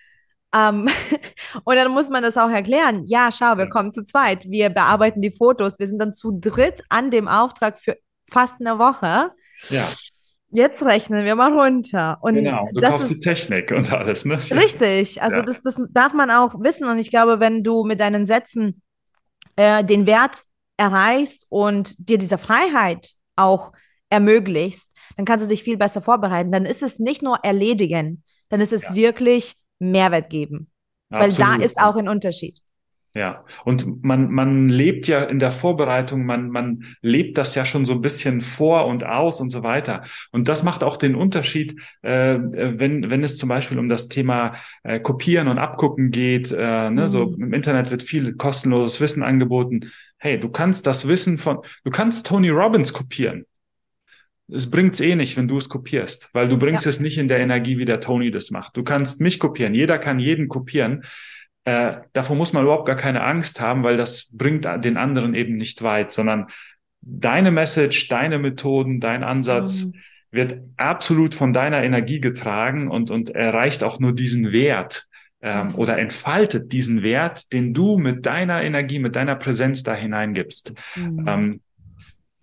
Ähm, 0.53 0.89
und 1.63 1.75
dann 1.75 1.91
muss 1.91 2.09
man 2.09 2.23
das 2.23 2.37
auch 2.37 2.49
erklären. 2.49 3.03
Ja, 3.05 3.29
schau, 3.31 3.57
wir 3.57 3.69
kommen 3.69 3.91
zu 3.91 4.03
zweit. 4.03 4.45
Wir 4.49 4.69
bearbeiten 4.69 5.21
die 5.21 5.31
Fotos. 5.31 5.79
Wir 5.79 5.87
sind 5.87 5.99
dann 5.99 6.13
zu 6.13 6.37
dritt 6.39 6.81
an 6.89 7.11
dem 7.11 7.27
Auftrag 7.27 7.79
für 7.79 7.97
fast 8.29 8.55
eine 8.59 8.79
Woche. 8.79 9.31
Ja. 9.69 9.87
Jetzt 10.49 10.83
rechnen 10.85 11.25
wir 11.25 11.35
mal 11.35 11.51
runter. 11.51 12.17
Und 12.21 12.35
genau, 12.35 12.69
du 12.73 12.79
das 12.79 12.91
kaufst 12.91 13.11
ist, 13.11 13.17
die 13.17 13.29
Technik 13.29 13.71
und 13.71 13.91
alles, 13.91 14.23
ne? 14.23 14.39
Richtig, 14.51 15.21
also 15.21 15.37
ja. 15.37 15.43
das, 15.43 15.61
das 15.61 15.81
darf 15.89 16.13
man 16.13 16.31
auch 16.31 16.55
wissen. 16.61 16.87
Und 16.87 16.99
ich 16.99 17.09
glaube, 17.09 17.41
wenn 17.41 17.63
du 17.63 17.83
mit 17.83 17.99
deinen 17.99 18.25
Sätzen 18.25 18.81
äh, 19.57 19.83
den 19.83 20.05
Wert 20.05 20.43
erreichst 20.77 21.47
und 21.49 21.95
dir 21.97 22.17
diese 22.17 22.37
Freiheit 22.37 23.09
auch 23.35 23.73
ermöglichst, 24.09 24.93
dann 25.17 25.25
kannst 25.25 25.45
du 25.45 25.49
dich 25.49 25.63
viel 25.63 25.77
besser 25.77 26.01
vorbereiten. 26.01 26.51
Dann 26.51 26.65
ist 26.65 26.81
es 26.81 26.97
nicht 26.97 27.21
nur 27.21 27.39
erledigen, 27.43 28.23
dann 28.47 28.61
ist 28.61 28.71
es 28.71 28.89
ja. 28.89 28.95
wirklich 28.95 29.55
Mehrwert 29.79 30.29
geben. 30.29 30.69
Absolut. 31.09 31.39
Weil 31.39 31.57
da 31.59 31.63
ist 31.63 31.77
auch 31.77 31.95
ein 31.95 32.07
Unterschied. 32.07 32.59
Ja, 33.17 33.45
und 33.65 34.03
man, 34.03 34.29
man 34.31 34.69
lebt 34.69 35.07
ja 35.07 35.23
in 35.23 35.39
der 35.39 35.49
Vorbereitung, 35.49 36.23
man, 36.27 36.51
man 36.51 36.83
lebt 37.01 37.39
das 37.39 37.55
ja 37.55 37.65
schon 37.65 37.83
so 37.83 37.93
ein 37.93 38.01
bisschen 38.01 38.41
vor 38.41 38.85
und 38.85 39.03
aus 39.03 39.41
und 39.41 39.49
so 39.49 39.63
weiter. 39.63 40.03
Und 40.31 40.47
das 40.47 40.61
macht 40.61 40.83
auch 40.83 40.97
den 40.97 41.15
Unterschied, 41.15 41.81
äh, 42.03 42.37
wenn, 42.37 43.09
wenn 43.09 43.23
es 43.23 43.37
zum 43.37 43.49
Beispiel 43.49 43.79
um 43.79 43.89
das 43.89 44.07
Thema 44.07 44.53
äh, 44.83 44.99
Kopieren 44.99 45.47
und 45.47 45.57
Abgucken 45.57 46.11
geht. 46.11 46.51
Äh, 46.51 46.91
ne? 46.91 47.01
Mhm. 47.01 47.07
So 47.07 47.33
im 47.33 47.53
Internet 47.53 47.89
wird 47.89 48.03
viel 48.03 48.35
kostenloses 48.35 49.01
Wissen 49.01 49.23
angeboten. 49.23 49.91
Hey, 50.19 50.39
du 50.39 50.49
kannst 50.49 50.85
das 50.85 51.07
Wissen 51.07 51.39
von, 51.39 51.61
du 51.85 51.89
kannst 51.89 52.27
Tony 52.27 52.49
Robbins 52.49 52.93
kopieren. 52.93 53.45
Es 54.49 54.69
bringt's 54.69 54.99
eh 55.01 55.15
nicht, 55.15 55.35
wenn 55.35 55.47
du 55.47 55.57
es 55.57 55.67
kopierst, 55.67 56.29
weil 56.33 56.47
du 56.47 56.57
bringst 56.57 56.85
ja. 56.85 56.89
es 56.89 56.99
nicht 56.99 57.17
in 57.17 57.27
der 57.27 57.39
Energie, 57.39 57.77
wie 57.77 57.85
der 57.85 57.99
Tony 57.99 58.31
das 58.31 58.49
macht. 58.51 58.77
Du 58.77 58.83
kannst 58.83 59.19
mich 59.19 59.39
kopieren. 59.39 59.73
Jeder 59.73 59.97
kann 59.97 60.19
jeden 60.19 60.47
kopieren. 60.47 61.03
Äh, 61.65 61.97
davor 62.13 62.37
muss 62.37 62.53
man 62.53 62.63
überhaupt 62.63 62.85
gar 62.85 62.95
keine 62.95 63.23
Angst 63.23 63.59
haben, 63.59 63.83
weil 63.83 63.97
das 63.97 64.29
bringt 64.31 64.65
den 64.85 64.95
anderen 64.95 65.35
eben 65.35 65.57
nicht 65.57 65.83
weit, 65.83 66.13
sondern 66.13 66.47
deine 67.01 67.51
Message, 67.51 68.07
deine 68.07 68.39
Methoden, 68.39 69.01
dein 69.01 69.23
Ansatz 69.23 69.85
mhm. 69.85 69.93
wird 70.31 70.59
absolut 70.77 71.33
von 71.33 71.51
deiner 71.51 71.83
Energie 71.83 72.21
getragen 72.21 72.89
und, 72.89 73.11
und 73.11 73.31
erreicht 73.31 73.83
auch 73.83 73.99
nur 73.99 74.13
diesen 74.13 74.53
Wert 74.53 75.07
ähm, 75.41 75.69
mhm. 75.69 75.75
oder 75.75 75.97
entfaltet 75.99 76.71
diesen 76.71 77.03
Wert, 77.03 77.51
den 77.53 77.73
du 77.73 77.97
mit 77.97 78.25
deiner 78.25 78.63
Energie, 78.63 78.99
mit 78.99 79.15
deiner 79.15 79.35
Präsenz 79.35 79.83
da 79.83 79.93
hineingibst. 79.93 80.73
Mhm. 80.95 81.25
Ähm, 81.27 81.61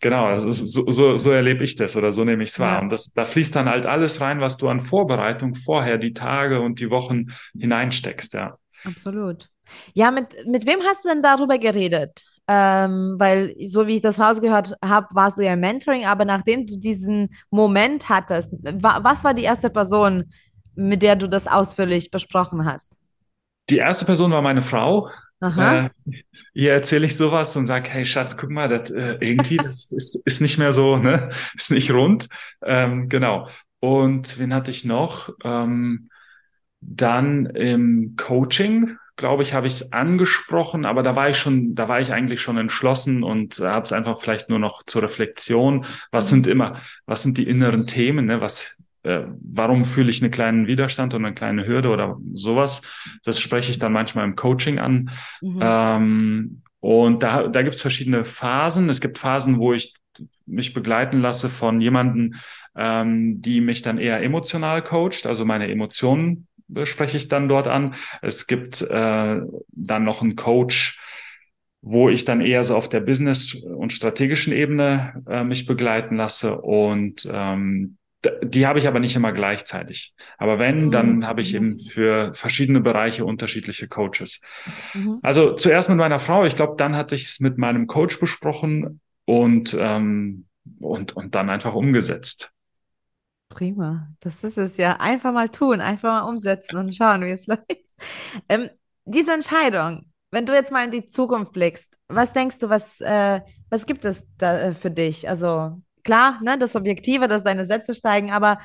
Genau, 0.05 0.27
also 0.27 0.53
so, 0.53 0.85
so, 0.91 1.17
so 1.17 1.31
erlebe 1.31 1.65
ich 1.65 1.77
das 1.77 1.97
oder 1.97 2.13
so 2.13 2.25
nehme 2.25 2.43
ich 2.43 2.51
es 2.51 2.61
wahr. 2.61 2.73
Ja. 2.73 2.81
Und 2.81 2.91
das, 2.91 3.11
da 3.15 3.25
fließt 3.25 3.57
dann 3.57 3.71
halt 3.71 3.87
alles 3.87 4.21
rein, 4.21 4.39
was 4.39 4.59
du 4.59 4.69
an 4.69 4.79
Vorbereitung 4.79 5.55
vorher, 5.55 5.97
die 5.97 6.13
Tage 6.13 6.61
und 6.61 6.79
die 6.79 6.91
Wochen 6.91 7.29
hineinsteckst, 7.59 8.35
ja. 8.35 8.59
Absolut. 8.85 9.49
Ja, 9.95 10.11
mit, 10.11 10.27
mit 10.47 10.67
wem 10.67 10.81
hast 10.87 11.07
du 11.07 11.09
denn 11.09 11.23
darüber 11.23 11.57
geredet? 11.57 12.23
Ähm, 12.47 13.15
weil, 13.17 13.55
so 13.65 13.87
wie 13.87 13.95
ich 13.95 14.03
das 14.03 14.21
rausgehört 14.21 14.75
habe, 14.85 15.07
warst 15.13 15.39
du 15.39 15.43
ja 15.43 15.55
im 15.55 15.61
Mentoring, 15.61 16.05
aber 16.05 16.27
nachdem 16.27 16.67
du 16.67 16.77
diesen 16.77 17.31
Moment 17.49 18.11
hattest, 18.11 18.53
wa 18.63 19.01
was 19.03 19.25
war 19.25 19.33
die 19.33 19.45
erste 19.45 19.71
Person, 19.71 20.25
mit 20.75 21.01
der 21.01 21.17
du 21.17 21.31
das 21.31 21.47
ausführlich 21.47 22.11
besprochen 22.11 22.67
hast? 22.67 22.95
Die 23.71 23.79
erste 23.79 24.05
Person 24.05 24.33
war 24.33 24.43
meine 24.43 24.61
Frau. 24.61 25.09
Äh, 25.41 25.91
ihr 26.55 26.73
erzähle 26.73 27.07
ich 27.07 27.17
sowas 27.17 27.57
und 27.57 27.67
sage, 27.67 27.89
hey 27.91 28.05
Schatz, 28.05 28.37
guck 28.37 28.51
mal, 28.51 28.69
das, 28.69 28.91
äh, 28.91 29.17
irgendwie, 29.21 29.57
das 29.57 29.93
ist, 29.93 30.17
ist 30.25 30.41
nicht 30.41 30.59
mehr 30.59 30.73
so, 30.73 30.97
ne? 30.97 31.31
ist 31.55 31.71
nicht 31.71 31.91
rund. 31.91 32.29
Ähm, 32.63 33.09
genau. 33.09 33.49
Und 33.81 34.39
wen 34.39 34.55
hatte 34.55 34.71
ich 34.71 34.85
noch? 34.85 35.31
Ähm, 35.45 36.09
dann 36.81 37.47
im 37.47 38.15
Coaching, 38.17 38.97
glaube 39.17 39.43
ich, 39.43 39.55
habe 39.55 39.67
ich 39.67 39.75
es 39.75 39.93
angesprochen, 39.93 40.85
aber 40.85 41.03
da 41.03 41.17
war 41.17 41.29
ich 41.29 41.39
schon, 41.39 41.75
da 41.75 41.89
war 41.89 42.01
ich 42.01 42.13
eigentlich 42.13 42.41
schon 42.41 42.59
entschlossen 42.59 43.23
und 43.23 43.59
habe 43.59 43.85
es 43.85 43.93
einfach 43.93 44.21
vielleicht 44.21 44.49
nur 44.49 44.59
noch 44.59 44.83
zur 44.85 45.03
Reflexion. 45.03 45.87
Was 46.11 46.29
sind 46.31 46.47
immer, 46.47 46.81
was 47.07 47.23
sind 47.23 47.39
die 47.39 47.47
inneren 47.47 47.87
Themen? 47.87 48.27
Ne? 48.27 48.41
Was, 48.41 48.77
äh, 49.05 49.25
warum 49.41 49.85
fühle 49.85 50.11
ich 50.11 50.23
einen 50.23 50.31
kleinen 50.31 50.67
Widerstand 50.67 51.15
oder 51.15 51.25
eine 51.25 51.35
kleine 51.35 51.67
Hürde 51.67 51.91
oder 51.91 52.19
sowas? 52.33 52.83
Das 53.25 53.41
spreche 53.41 53.71
ich 53.71 53.79
dann 53.79 53.93
manchmal 53.93 54.25
im 54.25 54.37
Coaching 54.37 54.79
an. 54.79 55.11
Mhm. 55.41 55.59
Ähm, 55.61 56.63
und 56.81 57.23
da, 57.23 57.49
da 57.49 57.63
gibt 57.63 57.75
es 57.75 57.81
verschiedene 57.81 58.25
Phasen. 58.25 58.89
Es 58.89 59.01
gibt 59.01 59.19
Phasen, 59.19 59.59
wo 59.59 59.73
ich 59.73 59.95
mich 60.47 60.75
begleiten 60.75 61.21
lasse 61.21 61.49
von 61.49 61.81
jemanden, 61.81 62.37
ähm, 62.77 63.41
die 63.41 63.61
mich 63.61 63.83
dann 63.83 63.99
eher 63.99 64.23
emotional 64.23 64.83
coacht, 64.83 65.27
also 65.27 65.45
meine 65.45 65.71
Emotionen 65.71 66.47
spreche 66.85 67.17
ich 67.17 67.29
dann 67.29 67.49
dort 67.49 67.69
an. 67.69 67.95
Es 68.23 68.47
gibt 68.47 68.83
äh, 68.83 69.41
dann 69.71 70.05
noch 70.05 70.23
einen 70.23 70.37
Coach, 70.37 70.99
wo 71.83 72.09
ich 72.09 72.25
dann 72.25 72.41
eher 72.41 72.65
so 72.65 72.75
auf 72.77 72.89
der 72.89 73.01
Business- 73.01 73.55
und 73.55 73.93
strategischen 73.93 74.53
Ebene 74.53 75.23
äh, 75.29 75.45
mich 75.45 75.67
begleiten 75.67 76.17
lasse. 76.17 76.59
Und 76.61 77.29
ähm, 77.31 77.99
die 78.43 78.67
habe 78.67 78.79
ich 78.79 78.89
aber 78.89 79.01
nicht 79.01 79.17
immer 79.17 79.33
gleichzeitig. 79.33 80.15
Aber 80.39 80.59
wenn, 80.59 80.91
dann 80.91 81.17
mhm. 81.17 81.27
habe 81.27 81.41
ich 81.41 81.55
eben 81.55 81.79
für 81.79 82.33
verschiedene 82.35 82.81
Bereiche 82.81 83.25
unterschiedliche 83.25 83.89
Coaches. 83.89 84.41
Mhm. 84.95 85.19
Also 85.23 85.55
zuerst 85.55 85.89
mit 85.89 85.99
meiner 85.99 86.19
Frau. 86.19 86.45
Ich 86.45 86.57
glaube, 86.57 86.75
dann 86.77 86.97
hatte 86.97 87.15
ich 87.15 87.25
es 87.25 87.41
mit 87.41 87.59
meinem 87.59 87.87
Coach 87.87 88.19
besprochen 88.19 89.01
und, 89.25 89.77
ähm, 89.79 90.47
und, 90.81 91.17
und 91.17 91.35
dann 91.35 91.51
einfach 91.51 91.75
umgesetzt. 91.75 92.51
Prima. 93.49 94.09
Das 94.21 94.45
ist 94.45 94.59
es 94.59 94.77
ja. 94.77 94.97
Einfach 95.01 95.33
mal 95.33 95.49
tun, 95.49 95.81
einfach 95.81 96.23
mal 96.23 96.29
umsetzen 96.29 96.77
und 96.77 96.95
schauen, 96.95 97.23
wie 97.23 97.31
es 97.31 97.47
läuft. 97.47 97.63
Ähm, 98.49 98.71
diese 99.05 99.33
Entscheidung, 99.33 100.07
wenn 100.31 100.47
du 100.47 100.53
jetzt 100.53 100.73
mal 100.73 100.85
in 100.85 100.91
die 100.91 101.07
Zukunft 101.07 101.53
blickst, 101.53 101.97
was 102.09 102.33
denkst 102.33 102.59
du, 102.59 102.69
was, 102.69 103.01
äh, 103.01 103.41
was 103.71 103.87
gibt 103.87 104.05
es 104.05 104.29
da 104.37 104.59
äh, 104.59 104.73
für 104.73 104.91
dich? 104.91 105.29
Also 105.29 105.81
klar, 106.05 106.41
ne, 106.43 106.57
das 106.59 106.77
Objektive, 106.77 107.29
dass 107.29 107.43
deine 107.43 107.65
Sätze 107.65 107.95
steigen, 107.95 108.31
aber 108.31 108.59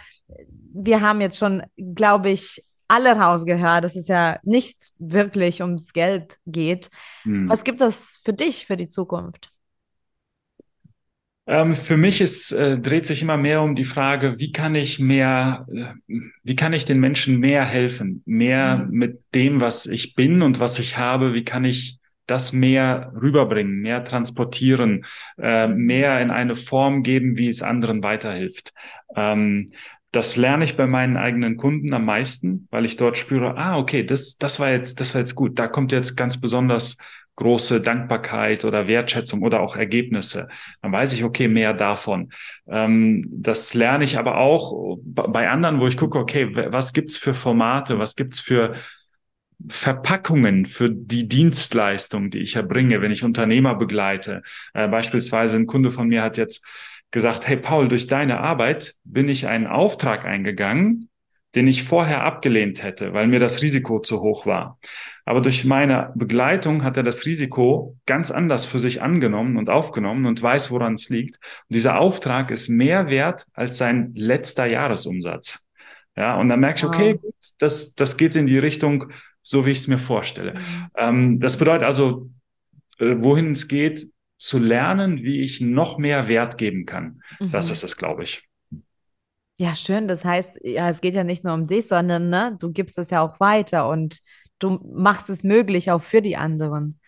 wir 0.74 1.02
haben 1.02 1.22
jetzt 1.22 1.38
schon, 1.38 1.64
glaube 1.78 2.30
ich, 2.30 2.64
alle 2.88 3.12
rausgehört, 3.12 3.84
dass 3.84 3.96
es 3.96 4.08
ja 4.08 4.40
nicht 4.44 4.92
wirklich 4.98 5.62
ums 5.62 5.94
Geld 5.94 6.38
geht. 6.46 6.90
Hm. 7.24 7.48
Was 7.48 7.64
gibt 7.64 7.82
es 7.82 8.20
für 8.24 8.34
dich 8.34 8.66
für 8.66 8.78
die 8.78 8.90
Zukunft? 8.90 9.52
Ähm, 11.50 11.74
für 11.74 11.98
mich 11.98 12.22
ist, 12.22 12.52
äh, 12.52 12.78
dreht 12.78 13.08
sich 13.08 13.24
immer 13.24 13.38
mehr 13.38 13.64
um 13.64 13.76
die 13.76 13.84
Frage, 13.84 14.36
wie 14.38 14.52
kann 14.52 14.76
ich 14.76 15.00
mehr, 15.00 15.66
äh, 15.74 16.16
wie 16.44 16.56
kann 16.56 16.74
ich 16.74 16.86
den 16.86 17.00
Menschen 17.00 17.40
mehr 17.40 17.66
helfen, 17.66 18.22
mehr 18.28 18.78
mhm. 18.78 18.92
mit 18.92 19.24
dem, 19.34 19.60
was 19.60 19.88
ich 19.88 20.14
bin 20.14 20.44
und 20.44 20.60
was 20.60 20.78
ich 20.78 20.98
habe, 20.98 21.34
wie 21.34 21.44
kann 21.44 21.66
ich 21.66 21.99
das 22.30 22.54
mehr 22.54 23.12
rüberbringen, 23.20 23.82
mehr 23.82 24.04
transportieren, 24.04 25.06
äh, 25.38 25.68
mehr 25.68 26.22
in 26.22 26.32
eine 26.32 26.56
Form 26.56 27.04
geben, 27.04 27.38
wie 27.38 27.48
es 27.48 27.62
anderen 27.62 28.04
weiterhilft. 28.04 28.74
Ähm, 29.16 29.70
das 30.12 30.36
lerne 30.36 30.64
ich 30.64 30.76
bei 30.76 30.88
meinen 30.88 31.18
eigenen 31.18 31.58
Kunden 31.58 31.94
am 31.94 32.06
meisten, 32.06 32.68
weil 32.72 32.86
ich 32.86 32.98
dort 32.98 33.18
spüre, 33.18 33.58
ah, 33.58 33.78
okay, 33.78 34.04
das, 34.04 34.38
das 34.38 34.60
war 34.60 34.72
jetzt, 34.72 35.00
das 35.00 35.14
war 35.14 35.22
jetzt 35.22 35.36
gut. 35.36 35.60
Da 35.60 35.68
kommt 35.68 35.92
jetzt 35.92 36.16
ganz 36.16 36.40
besonders 36.40 36.98
große 37.36 37.80
Dankbarkeit 37.80 38.66
oder 38.66 38.88
Wertschätzung 38.88 39.44
oder 39.44 39.62
auch 39.62 39.76
Ergebnisse. 39.76 40.50
Dann 40.82 40.92
weiß 40.92 41.14
ich, 41.14 41.24
okay, 41.24 41.48
mehr 41.48 41.74
davon. 41.74 42.32
Ähm, 42.68 43.26
das 43.32 43.74
lerne 43.74 44.04
ich 44.04 44.18
aber 44.18 44.38
auch 44.38 44.98
bei 45.04 45.50
anderen, 45.50 45.80
wo 45.80 45.88
ich 45.88 45.96
gucke, 45.96 46.20
okay, 46.20 46.54
was 46.72 46.92
gibt's 46.92 47.18
für 47.18 47.34
Formate, 47.34 47.98
was 47.98 48.16
gibt's 48.16 48.40
für 48.40 48.76
Verpackungen 49.68 50.66
für 50.66 50.90
die 50.90 51.28
Dienstleistung, 51.28 52.30
die 52.30 52.40
ich 52.40 52.56
erbringe, 52.56 53.02
wenn 53.02 53.12
ich 53.12 53.24
Unternehmer 53.24 53.76
begleite. 53.76 54.42
Äh, 54.74 54.88
beispielsweise 54.88 55.58
ein 55.58 55.68
Kunde 55.68 55.92
von 55.92 56.08
mir 56.08 56.24
hat 56.24 56.38
jetzt 56.38 56.66
gesagt, 57.12 57.48
hey 57.48 57.58
Paul, 57.58 57.88
durch 57.88 58.08
deine 58.08 58.40
Arbeit 58.40 58.96
bin 59.04 59.28
ich 59.28 59.48
einen 59.48 59.68
Auftrag 59.68 60.26
eingegangen, 60.26 61.10
den 61.56 61.68
ich 61.68 61.84
vorher 61.84 62.24
abgelehnt 62.24 62.84
hätte, 62.84 63.14
weil 63.14 63.28
mir 63.28 63.40
das 63.40 63.62
Risiko 63.62 64.00
zu 64.00 64.22
hoch 64.22 64.46
war. 64.46 64.78
Aber 65.26 65.42
durch 65.42 65.66
meine 65.66 66.12
Begleitung 66.16 66.84
hat 66.84 66.98
er 66.98 67.04
das 67.04 67.26
Risiko 67.26 67.98
ganz 68.06 68.30
anders 68.30 68.66
für 68.66 68.80
sich 68.80 69.02
angenommen 69.02 69.58
und 69.58 69.70
aufgenommen 69.70 70.26
und 70.26 70.42
weiß, 70.42 70.70
woran 70.72 70.94
es 70.94 71.10
liegt. 71.10 71.38
Und 71.68 71.76
dieser 71.76 72.00
Auftrag 72.00 72.52
ist 72.52 72.70
mehr 72.70 73.10
wert 73.10 73.46
als 73.54 73.78
sein 73.78 74.12
letzter 74.16 74.68
Jahresumsatz. 74.68 75.66
Ja, 76.16 76.36
und 76.36 76.50
dann 76.50 76.60
merke 76.60 76.80
ich, 76.80 76.86
okay, 76.86 77.20
wow. 77.22 77.34
das, 77.60 77.96
das 77.96 78.18
geht 78.18 78.36
in 78.36 78.46
die 78.46 78.58
Richtung, 78.58 79.12
so 79.42 79.66
wie 79.66 79.72
ich 79.72 79.80
es 79.80 79.88
mir 79.88 79.98
vorstelle. 79.98 80.54
Mhm. 80.54 80.88
Ähm, 80.96 81.40
das 81.40 81.58
bedeutet 81.58 81.84
also, 81.84 82.30
äh, 83.00 83.16
wohin 83.18 83.52
es 83.52 83.68
geht, 83.68 84.08
zu 84.38 84.58
lernen, 84.58 85.24
wie 85.24 85.42
ich 85.42 85.60
noch 85.60 85.98
mehr 85.98 86.28
Wert 86.28 86.58
geben 86.58 86.86
kann. 86.86 87.22
Mhm. 87.40 87.52
Das 87.52 87.70
ist 87.70 87.84
es, 87.84 87.98
glaube 87.98 88.24
ich. 88.24 88.48
Ja, 89.58 89.76
schön. 89.76 90.08
Das 90.08 90.24
heißt, 90.24 90.60
ja, 90.64 90.90
es 90.90 91.02
geht 91.02 91.16
ja 91.16 91.26
nicht 91.26 91.44
nur 91.44 91.54
um 91.54 91.68
dich, 91.68 91.88
sondern 91.88 92.30
ne, 92.30 92.56
du 92.60 92.72
gibst 92.72 92.98
es 92.98 93.10
ja 93.10 93.22
auch 93.22 93.42
weiter 93.42 93.90
und 93.90 94.22
du 94.60 94.80
machst 94.94 95.30
es 95.30 95.44
möglich 95.44 95.92
auch 95.92 96.02
für 96.02 96.22
die 96.22 96.38
anderen. 96.38 97.00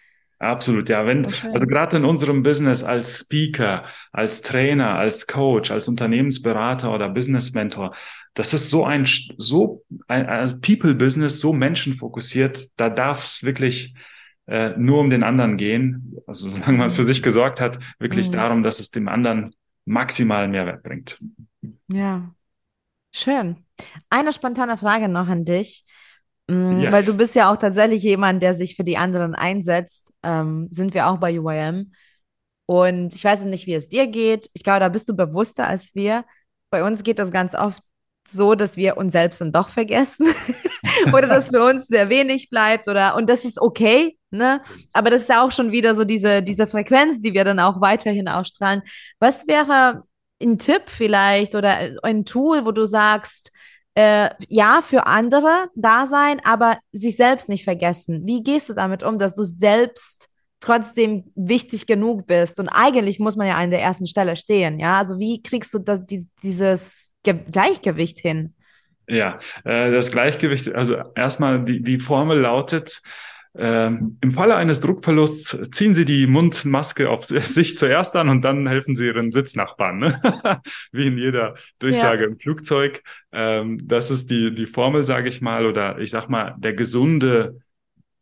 Absolut, 0.42 0.90
ja. 0.90 1.06
Wenn, 1.06 1.28
also 1.54 1.68
gerade 1.68 1.98
in 1.98 2.04
unserem 2.04 2.42
Business 2.42 2.84
als 2.84 3.20
Speaker, 3.20 3.86
als 4.12 4.42
Trainer, 4.42 4.96
als 4.96 5.28
Coach, 5.28 5.70
als 5.70 5.88
Unternehmensberater 5.88 6.92
oder 6.92 7.10
Business 7.10 7.54
Mentor, 7.54 7.96
das 8.34 8.54
ist 8.54 8.70
so 8.70 8.86
ein, 8.86 9.06
so 9.38 9.84
ein, 10.08 10.26
ein 10.26 10.62
People-Business, 10.62 11.40
so 11.40 11.54
menschenfokussiert, 11.54 12.70
da 12.78 12.90
darf 12.90 13.24
es 13.24 13.44
wirklich 13.44 13.96
äh, 14.48 14.70
nur 14.78 15.00
um 15.00 15.10
den 15.10 15.24
anderen 15.24 15.58
gehen. 15.58 16.16
Also 16.28 16.50
solange 16.50 16.78
man 16.78 16.90
für 16.90 17.06
sich 17.06 17.22
gesorgt 17.22 17.60
hat, 17.60 17.80
wirklich 18.00 18.30
mhm. 18.30 18.34
darum, 18.34 18.64
dass 18.64 18.80
es 18.80 18.92
dem 18.92 19.08
anderen 19.08 19.54
maximal 19.86 20.48
Mehrwert 20.48 20.84
bringt. 20.84 21.20
Ja, 21.88 22.34
schön. 23.12 23.66
Eine 24.10 24.32
spontane 24.32 24.78
Frage 24.78 25.10
noch 25.10 25.28
an 25.28 25.46
dich. 25.46 25.86
Mm, 26.48 26.80
yes. 26.80 26.94
Weil 26.94 27.04
du 27.04 27.18
bist 27.18 27.36
ja 27.36 27.52
auch 27.52 27.58
tatsächlich 27.58 28.04
jemand, 28.04 28.44
der 28.44 28.54
sich 28.54 28.76
für 28.76 28.84
die 28.84 28.98
anderen 28.98 29.36
einsetzt. 29.36 30.14
Ähm, 30.24 30.68
sind 30.72 30.94
wir 30.94 31.08
auch 31.08 31.18
bei 31.18 31.40
UIM. 31.40 31.94
Und 32.66 33.14
ich 33.14 33.24
weiß 33.24 33.46
nicht, 33.46 33.68
wie 33.68 33.74
es 33.74 33.90
dir 33.90 34.08
geht. 34.08 34.50
Ich 34.54 34.64
glaube, 34.64 34.80
da 34.80 34.90
bist 34.90 35.10
du 35.10 35.16
bewusster 35.16 35.68
als 35.68 35.94
wir. 35.96 36.26
Bei 36.70 36.84
uns 36.86 37.04
geht 37.04 37.20
das 37.20 37.32
ganz 37.32 37.54
oft 37.54 37.84
so, 38.28 38.56
dass 38.56 38.78
wir 38.78 38.98
uns 38.98 39.14
selbst 39.14 39.42
dann 39.42 39.52
doch 39.52 39.70
vergessen 39.70 40.28
oder 41.14 41.28
dass 41.28 41.50
für 41.50 41.64
uns 41.64 41.88
sehr 41.88 42.10
wenig 42.10 42.50
bleibt 42.50 42.88
oder 42.88 43.16
und 43.16 43.30
das 43.30 43.46
ist 43.46 43.60
okay, 43.60 44.18
ne? 44.30 44.62
Aber 44.94 45.10
das 45.10 45.24
ist 45.24 45.30
ja 45.30 45.44
auch 45.44 45.52
schon 45.52 45.72
wieder 45.72 45.96
so 45.96 46.04
diese, 46.04 46.42
diese 46.42 46.68
Frequenz, 46.68 47.22
die 47.22 47.34
wir 47.34 47.44
dann 47.44 47.60
auch 47.60 47.82
weiterhin 47.82 48.28
ausstrahlen. 48.28 48.82
Was 49.20 49.48
wäre 49.48 50.04
ein 50.42 50.60
Tipp 50.60 50.84
vielleicht 50.88 51.56
oder 51.56 51.92
ein 52.04 52.26
Tool, 52.26 52.66
wo 52.66 52.72
du 52.72 52.86
sagst, 52.86 53.52
äh, 53.96 54.30
ja, 54.48 54.82
für 54.82 55.06
andere 55.06 55.68
da 55.76 56.08
sein, 56.08 56.42
aber 56.46 56.80
sich 56.92 57.18
selbst 57.18 57.50
nicht 57.50 57.66
vergessen. 57.66 58.26
Wie 58.26 58.42
gehst 58.42 58.70
du 58.70 58.74
damit 58.74 59.04
um, 59.04 59.20
dass 59.20 59.36
du 59.36 59.44
selbst 59.44 60.30
trotzdem 60.62 61.32
wichtig 61.36 61.88
genug 61.88 62.26
bist? 62.26 62.60
Und 62.60 62.70
eigentlich 62.70 63.20
muss 63.20 63.36
man 63.36 63.48
ja 63.48 63.58
an 63.58 63.72
der 63.72 63.82
ersten 63.82 64.08
Stelle 64.08 64.38
stehen, 64.38 64.80
ja? 64.80 64.98
Also 64.98 65.20
wie 65.20 65.42
kriegst 65.42 65.74
du 65.74 65.80
das, 65.80 66.06
die, 66.06 66.26
dieses 66.42 67.11
Ge 67.24 67.40
Gleichgewicht 67.52 68.20
hin? 68.20 68.54
Ja, 69.08 69.40
äh, 69.64 69.92
das 69.92 70.12
Gleichgewicht, 70.12 70.74
also 70.74 70.98
erstmal 71.16 71.66
die, 71.66 71.82
die 71.82 71.98
Formel 71.98 72.40
lautet, 72.40 73.02
ähm, 73.54 74.18
Im 74.22 74.32
Falle 74.32 74.56
eines 74.56 74.80
Druckverlusts 74.80 75.58
ziehen 75.72 75.94
Sie 75.94 76.06
die 76.06 76.26
Mundmaske 76.26 77.10
auf 77.10 77.26
sich 77.26 77.78
zuerst 77.78 78.16
an 78.16 78.30
und 78.30 78.44
dann 78.44 78.68
helfen 78.68 78.96
Sie 78.96 79.08
Ihren 79.08 79.32
Sitznachbarn, 79.32 80.00
ne? 80.00 80.22
wie 80.92 81.08
in 81.08 81.18
jeder 81.18 81.56
Durchsage 81.80 82.24
ja. 82.24 82.28
im 82.30 82.40
Flugzeug. 82.40 83.04
Ähm, 83.32 83.82
das 83.84 84.10
ist 84.10 84.32
die, 84.32 84.56
die 84.56 84.68
Formel, 84.68 85.04
sage 85.04 85.28
ich 85.28 85.42
mal, 85.42 85.66
oder 85.66 86.00
ich 86.00 86.12
sag 86.12 86.30
mal, 86.30 86.56
der 86.58 86.74
gesunde 86.74 87.62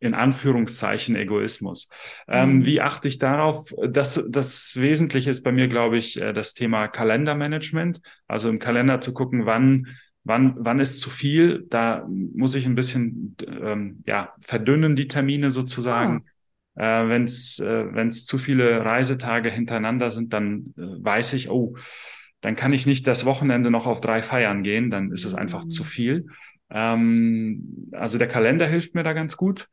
in 0.00 0.14
Anführungszeichen 0.14 1.14
Egoismus. 1.14 1.88
Ähm, 2.26 2.56
mhm. 2.56 2.66
Wie 2.66 2.80
achte 2.80 3.06
ich 3.06 3.18
darauf? 3.18 3.72
Das, 3.86 4.24
das 4.28 4.74
Wesentliche 4.76 5.30
ist 5.30 5.42
bei 5.42 5.52
mir, 5.52 5.68
glaube 5.68 5.98
ich, 5.98 6.20
äh, 6.20 6.32
das 6.32 6.54
Thema 6.54 6.88
Kalendermanagement. 6.88 8.00
Also 8.26 8.48
im 8.48 8.58
Kalender 8.58 9.00
zu 9.00 9.12
gucken, 9.12 9.44
wann, 9.44 9.88
wann, 10.24 10.56
wann 10.58 10.80
ist 10.80 11.00
zu 11.00 11.10
viel. 11.10 11.66
Da 11.68 12.06
muss 12.08 12.54
ich 12.54 12.64
ein 12.66 12.74
bisschen 12.74 13.36
ähm, 13.46 14.02
ja, 14.06 14.32
verdünnen, 14.40 14.96
die 14.96 15.08
Termine 15.08 15.50
sozusagen. 15.50 16.24
Oh. 16.76 16.80
Äh, 16.80 17.08
Wenn 17.08 17.24
es 17.24 17.58
äh, 17.58 17.94
wenn's 17.94 18.24
zu 18.24 18.38
viele 18.38 18.82
Reisetage 18.84 19.50
hintereinander 19.50 20.08
sind, 20.08 20.32
dann 20.32 20.72
äh, 20.78 20.82
weiß 20.82 21.34
ich, 21.34 21.50
oh, 21.50 21.76
dann 22.40 22.56
kann 22.56 22.72
ich 22.72 22.86
nicht 22.86 23.06
das 23.06 23.26
Wochenende 23.26 23.70
noch 23.70 23.86
auf 23.86 24.00
drei 24.00 24.22
Feiern 24.22 24.62
gehen, 24.62 24.90
dann 24.90 25.12
ist 25.12 25.26
es 25.26 25.34
einfach 25.34 25.64
mhm. 25.64 25.70
zu 25.70 25.84
viel. 25.84 26.26
Ähm, 26.70 27.90
also 27.92 28.16
der 28.16 28.28
Kalender 28.28 28.66
hilft 28.66 28.94
mir 28.94 29.02
da 29.02 29.12
ganz 29.12 29.36
gut. 29.36 29.68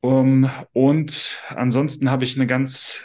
Um, 0.00 0.48
und 0.72 1.42
ansonsten 1.48 2.10
habe 2.10 2.24
ich 2.24 2.36
eine 2.36 2.46
ganz 2.46 3.04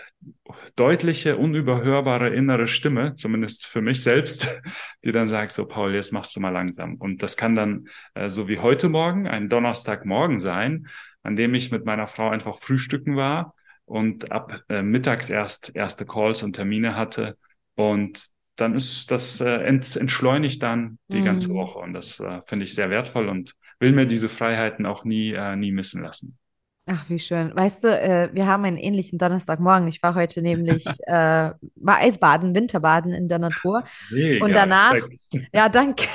deutliche, 0.76 1.38
unüberhörbare 1.38 2.30
innere 2.30 2.68
Stimme, 2.68 3.16
zumindest 3.16 3.68
für 3.68 3.82
mich 3.82 4.04
selbst, 4.04 4.54
die 5.04 5.12
dann 5.12 5.28
sagt, 5.28 5.52
so 5.52 5.66
Paul, 5.66 5.94
jetzt 5.94 6.14
machst 6.14 6.36
du 6.36 6.40
mal 6.40 6.50
langsam. 6.50 6.96
Und 6.96 7.24
das 7.24 7.38
kann 7.38 7.56
dann 7.56 7.88
äh, 8.14 8.30
so 8.30 8.48
wie 8.48 8.60
heute 8.60 8.90
Morgen, 8.90 9.28
ein 9.28 9.50
Donnerstagmorgen 9.50 10.40
sein, 10.40 10.88
an 11.24 11.36
dem 11.36 11.54
ich 11.56 11.72
mit 11.72 11.86
meiner 11.86 12.08
Frau 12.08 12.30
einfach 12.30 12.60
frühstücken 12.60 13.16
war 13.16 13.56
und 13.86 14.32
ab 14.32 14.62
äh, 14.70 14.82
mittags 14.82 15.30
erst 15.30 15.76
erste 15.76 16.06
Calls 16.06 16.44
und 16.44 16.54
Termine 16.54 16.96
hatte. 16.96 17.38
Und 17.76 18.28
dann 18.56 18.76
ist 18.76 19.10
das 19.10 19.42
äh, 19.42 19.50
ent 19.50 19.96
entschleunigt 19.96 20.62
dann 20.62 21.00
die 21.08 21.22
mhm. 21.22 21.26
ganze 21.26 21.50
Woche. 21.50 21.80
Und 21.80 21.94
das 21.94 22.20
äh, 22.20 22.42
finde 22.46 22.66
ich 22.66 22.74
sehr 22.74 22.90
wertvoll 22.90 23.30
und 23.30 23.56
will 23.80 23.94
mir 23.94 24.06
diese 24.06 24.30
Freiheiten 24.30 24.86
auch 24.86 25.06
nie, 25.06 25.34
äh, 25.34 25.56
nie 25.56 25.72
missen 25.72 26.02
lassen. 26.02 26.38
Ach, 26.86 27.10
wie 27.10 27.20
schön. 27.20 27.56
Weißt 27.56 27.86
du, 27.86 27.88
äh, 27.88 28.30
wir 28.34 28.46
haben 28.46 28.66
einen 28.66 28.78
ähnlichen 28.78 29.18
Donnerstagmorgen. 29.18 29.88
Ich 29.88 30.04
war 30.04 30.16
heute 30.16 30.42
nämlich 30.42 30.86
äh, 31.08 31.52
war 31.76 31.98
Eisbaden, 31.98 32.54
Winterbaden 32.54 33.14
in 33.14 33.30
der 33.30 33.40
Natur. 33.40 33.84
Mega, 34.10 34.46
und 34.46 34.54
danach, 34.54 34.96
ja, 35.54 35.70
danke. 35.70 36.06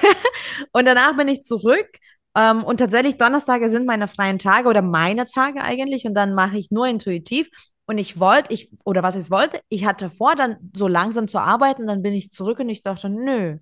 Und 0.73 0.85
danach 0.85 1.17
bin 1.17 1.29
ich 1.29 1.43
zurück. 1.43 1.89
Ähm, 2.37 2.63
und 2.65 2.79
tatsächlich, 2.79 3.17
Donnerstage 3.17 3.71
sind 3.71 3.87
meine 3.87 4.09
freien 4.09 4.39
Tage 4.39 4.69
oder 4.69 4.83
meine 4.83 5.25
Tage 5.25 5.63
eigentlich. 5.63 6.05
Und 6.05 6.15
dann 6.15 6.35
mache 6.35 6.59
ich 6.59 6.71
nur 6.71 6.87
intuitiv. 6.87 7.49
Und 7.87 7.97
ich 7.97 8.21
wollte, 8.21 8.53
ich, 8.53 8.71
oder 8.85 9.03
was 9.03 9.17
ich 9.17 9.31
wollte, 9.31 9.61
ich 9.71 9.87
hatte 9.87 10.11
vor, 10.11 10.37
dann 10.37 10.59
so 10.77 10.87
langsam 10.87 11.29
zu 11.29 11.39
arbeiten. 11.39 11.87
Dann 11.87 12.03
bin 12.03 12.13
ich 12.13 12.31
zurück 12.31 12.59
und 12.59 12.69
ich 12.69 12.83
dachte, 12.83 13.09
nö. 13.09 13.57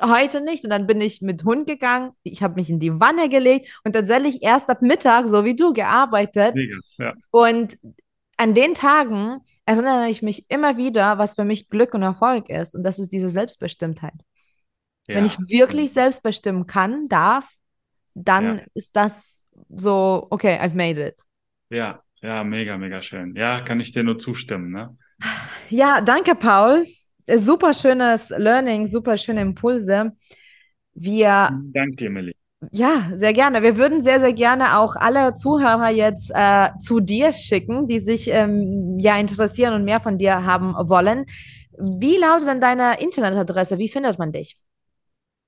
Heute 0.00 0.40
nicht. 0.40 0.64
Und 0.64 0.70
dann 0.70 0.86
bin 0.86 1.00
ich 1.00 1.22
mit 1.22 1.44
Hund 1.44 1.66
gegangen, 1.66 2.12
ich 2.22 2.42
habe 2.42 2.54
mich 2.54 2.70
in 2.70 2.78
die 2.78 3.00
Wanne 3.00 3.28
gelegt 3.28 3.80
und 3.84 3.92
tatsächlich 3.92 4.42
erst 4.42 4.68
ab 4.70 4.82
Mittag, 4.82 5.28
so 5.28 5.44
wie 5.44 5.56
du, 5.56 5.72
gearbeitet. 5.72 6.54
Ja. 6.98 7.14
Und 7.30 7.78
an 8.36 8.54
den 8.54 8.74
Tagen 8.74 9.40
erinnere 9.66 10.08
ich 10.08 10.22
mich 10.22 10.50
immer 10.50 10.76
wieder, 10.76 11.18
was 11.18 11.34
für 11.34 11.44
mich 11.44 11.68
Glück 11.68 11.94
und 11.94 12.02
Erfolg 12.02 12.48
ist. 12.48 12.74
Und 12.74 12.82
das 12.82 12.98
ist 12.98 13.10
diese 13.12 13.28
Selbstbestimmtheit. 13.28 14.14
Ja. 15.08 15.16
Wenn 15.16 15.24
ich 15.24 15.38
wirklich 15.38 15.92
selbst 15.92 16.22
bestimmen 16.22 16.66
kann, 16.66 17.08
darf, 17.08 17.48
dann 18.14 18.58
ja. 18.58 18.64
ist 18.74 18.94
das 18.94 19.46
so, 19.68 20.26
okay, 20.30 20.58
I've 20.60 20.74
made 20.74 21.04
it. 21.04 21.20
Ja, 21.70 22.02
ja, 22.20 22.44
mega, 22.44 22.76
mega 22.76 23.02
schön. 23.02 23.34
Ja, 23.34 23.62
kann 23.62 23.80
ich 23.80 23.92
dir 23.92 24.02
nur 24.02 24.18
zustimmen, 24.18 24.70
ne? 24.70 24.96
Ja, 25.68 26.00
danke, 26.00 26.34
Paul 26.34 26.86
super 27.36 27.74
schönes 27.74 28.30
Learning, 28.30 28.86
super 28.86 29.16
schöne 29.16 29.42
Impulse. 29.42 30.12
Wir. 30.94 31.50
Danke 31.72 31.96
dir, 31.96 32.10
Melly. 32.10 32.34
Ja, 32.70 33.10
sehr 33.14 33.32
gerne. 33.32 33.62
Wir 33.62 33.76
würden 33.76 34.02
sehr, 34.02 34.20
sehr 34.20 34.32
gerne 34.32 34.78
auch 34.78 34.94
alle 34.94 35.34
Zuhörer 35.34 35.90
jetzt 35.90 36.30
äh, 36.32 36.68
zu 36.78 37.00
dir 37.00 37.32
schicken, 37.32 37.88
die 37.88 37.98
sich 37.98 38.30
ähm, 38.30 38.98
ja 38.98 39.18
interessieren 39.18 39.74
und 39.74 39.84
mehr 39.84 40.00
von 40.00 40.16
dir 40.16 40.44
haben 40.44 40.74
wollen. 40.88 41.26
Wie 41.76 42.18
lautet 42.18 42.46
denn 42.48 42.60
deine 42.60 43.00
Internetadresse? 43.00 43.78
Wie 43.78 43.88
findet 43.88 44.16
man 44.18 44.30
dich? 44.30 44.56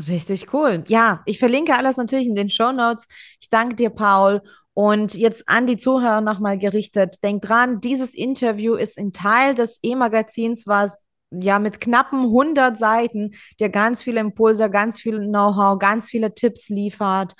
Richtig 0.07 0.53
cool. 0.53 0.83
Ja, 0.87 1.21
ich 1.25 1.39
verlinke 1.39 1.75
alles 1.75 1.95
natürlich 1.95 2.27
in 2.27 2.35
den 2.35 2.49
Show 2.49 2.73
Notes. 2.73 3.07
Ich 3.39 3.47
danke 3.47 3.75
dir, 3.75 3.89
Paul. 3.89 4.41
Und 4.73 5.13
jetzt 5.13 5.47
an 5.47 5.67
die 5.67 5.77
Zuhörer 5.77 6.19
nochmal 6.19 6.57
gerichtet. 6.57 7.23
Denk 7.23 7.43
dran, 7.43 7.79
dieses 7.79 8.13
Interview 8.13 8.75
ist 8.75 8.97
ein 8.97 9.13
Teil 9.13 9.55
des 9.55 9.79
E-Magazins, 9.81 10.67
was 10.67 10.97
ja 11.41 11.59
mit 11.59 11.81
knappen 11.81 12.25
100 12.25 12.77
Seiten 12.77 13.31
dir 13.59 13.69
ganz 13.69 14.03
viele 14.03 14.19
Impulse, 14.19 14.69
ganz 14.69 14.99
viel 14.99 15.19
Know-how, 15.19 15.79
ganz 15.79 16.09
viele 16.09 16.35
Tipps 16.35 16.69
liefert. 16.69 17.33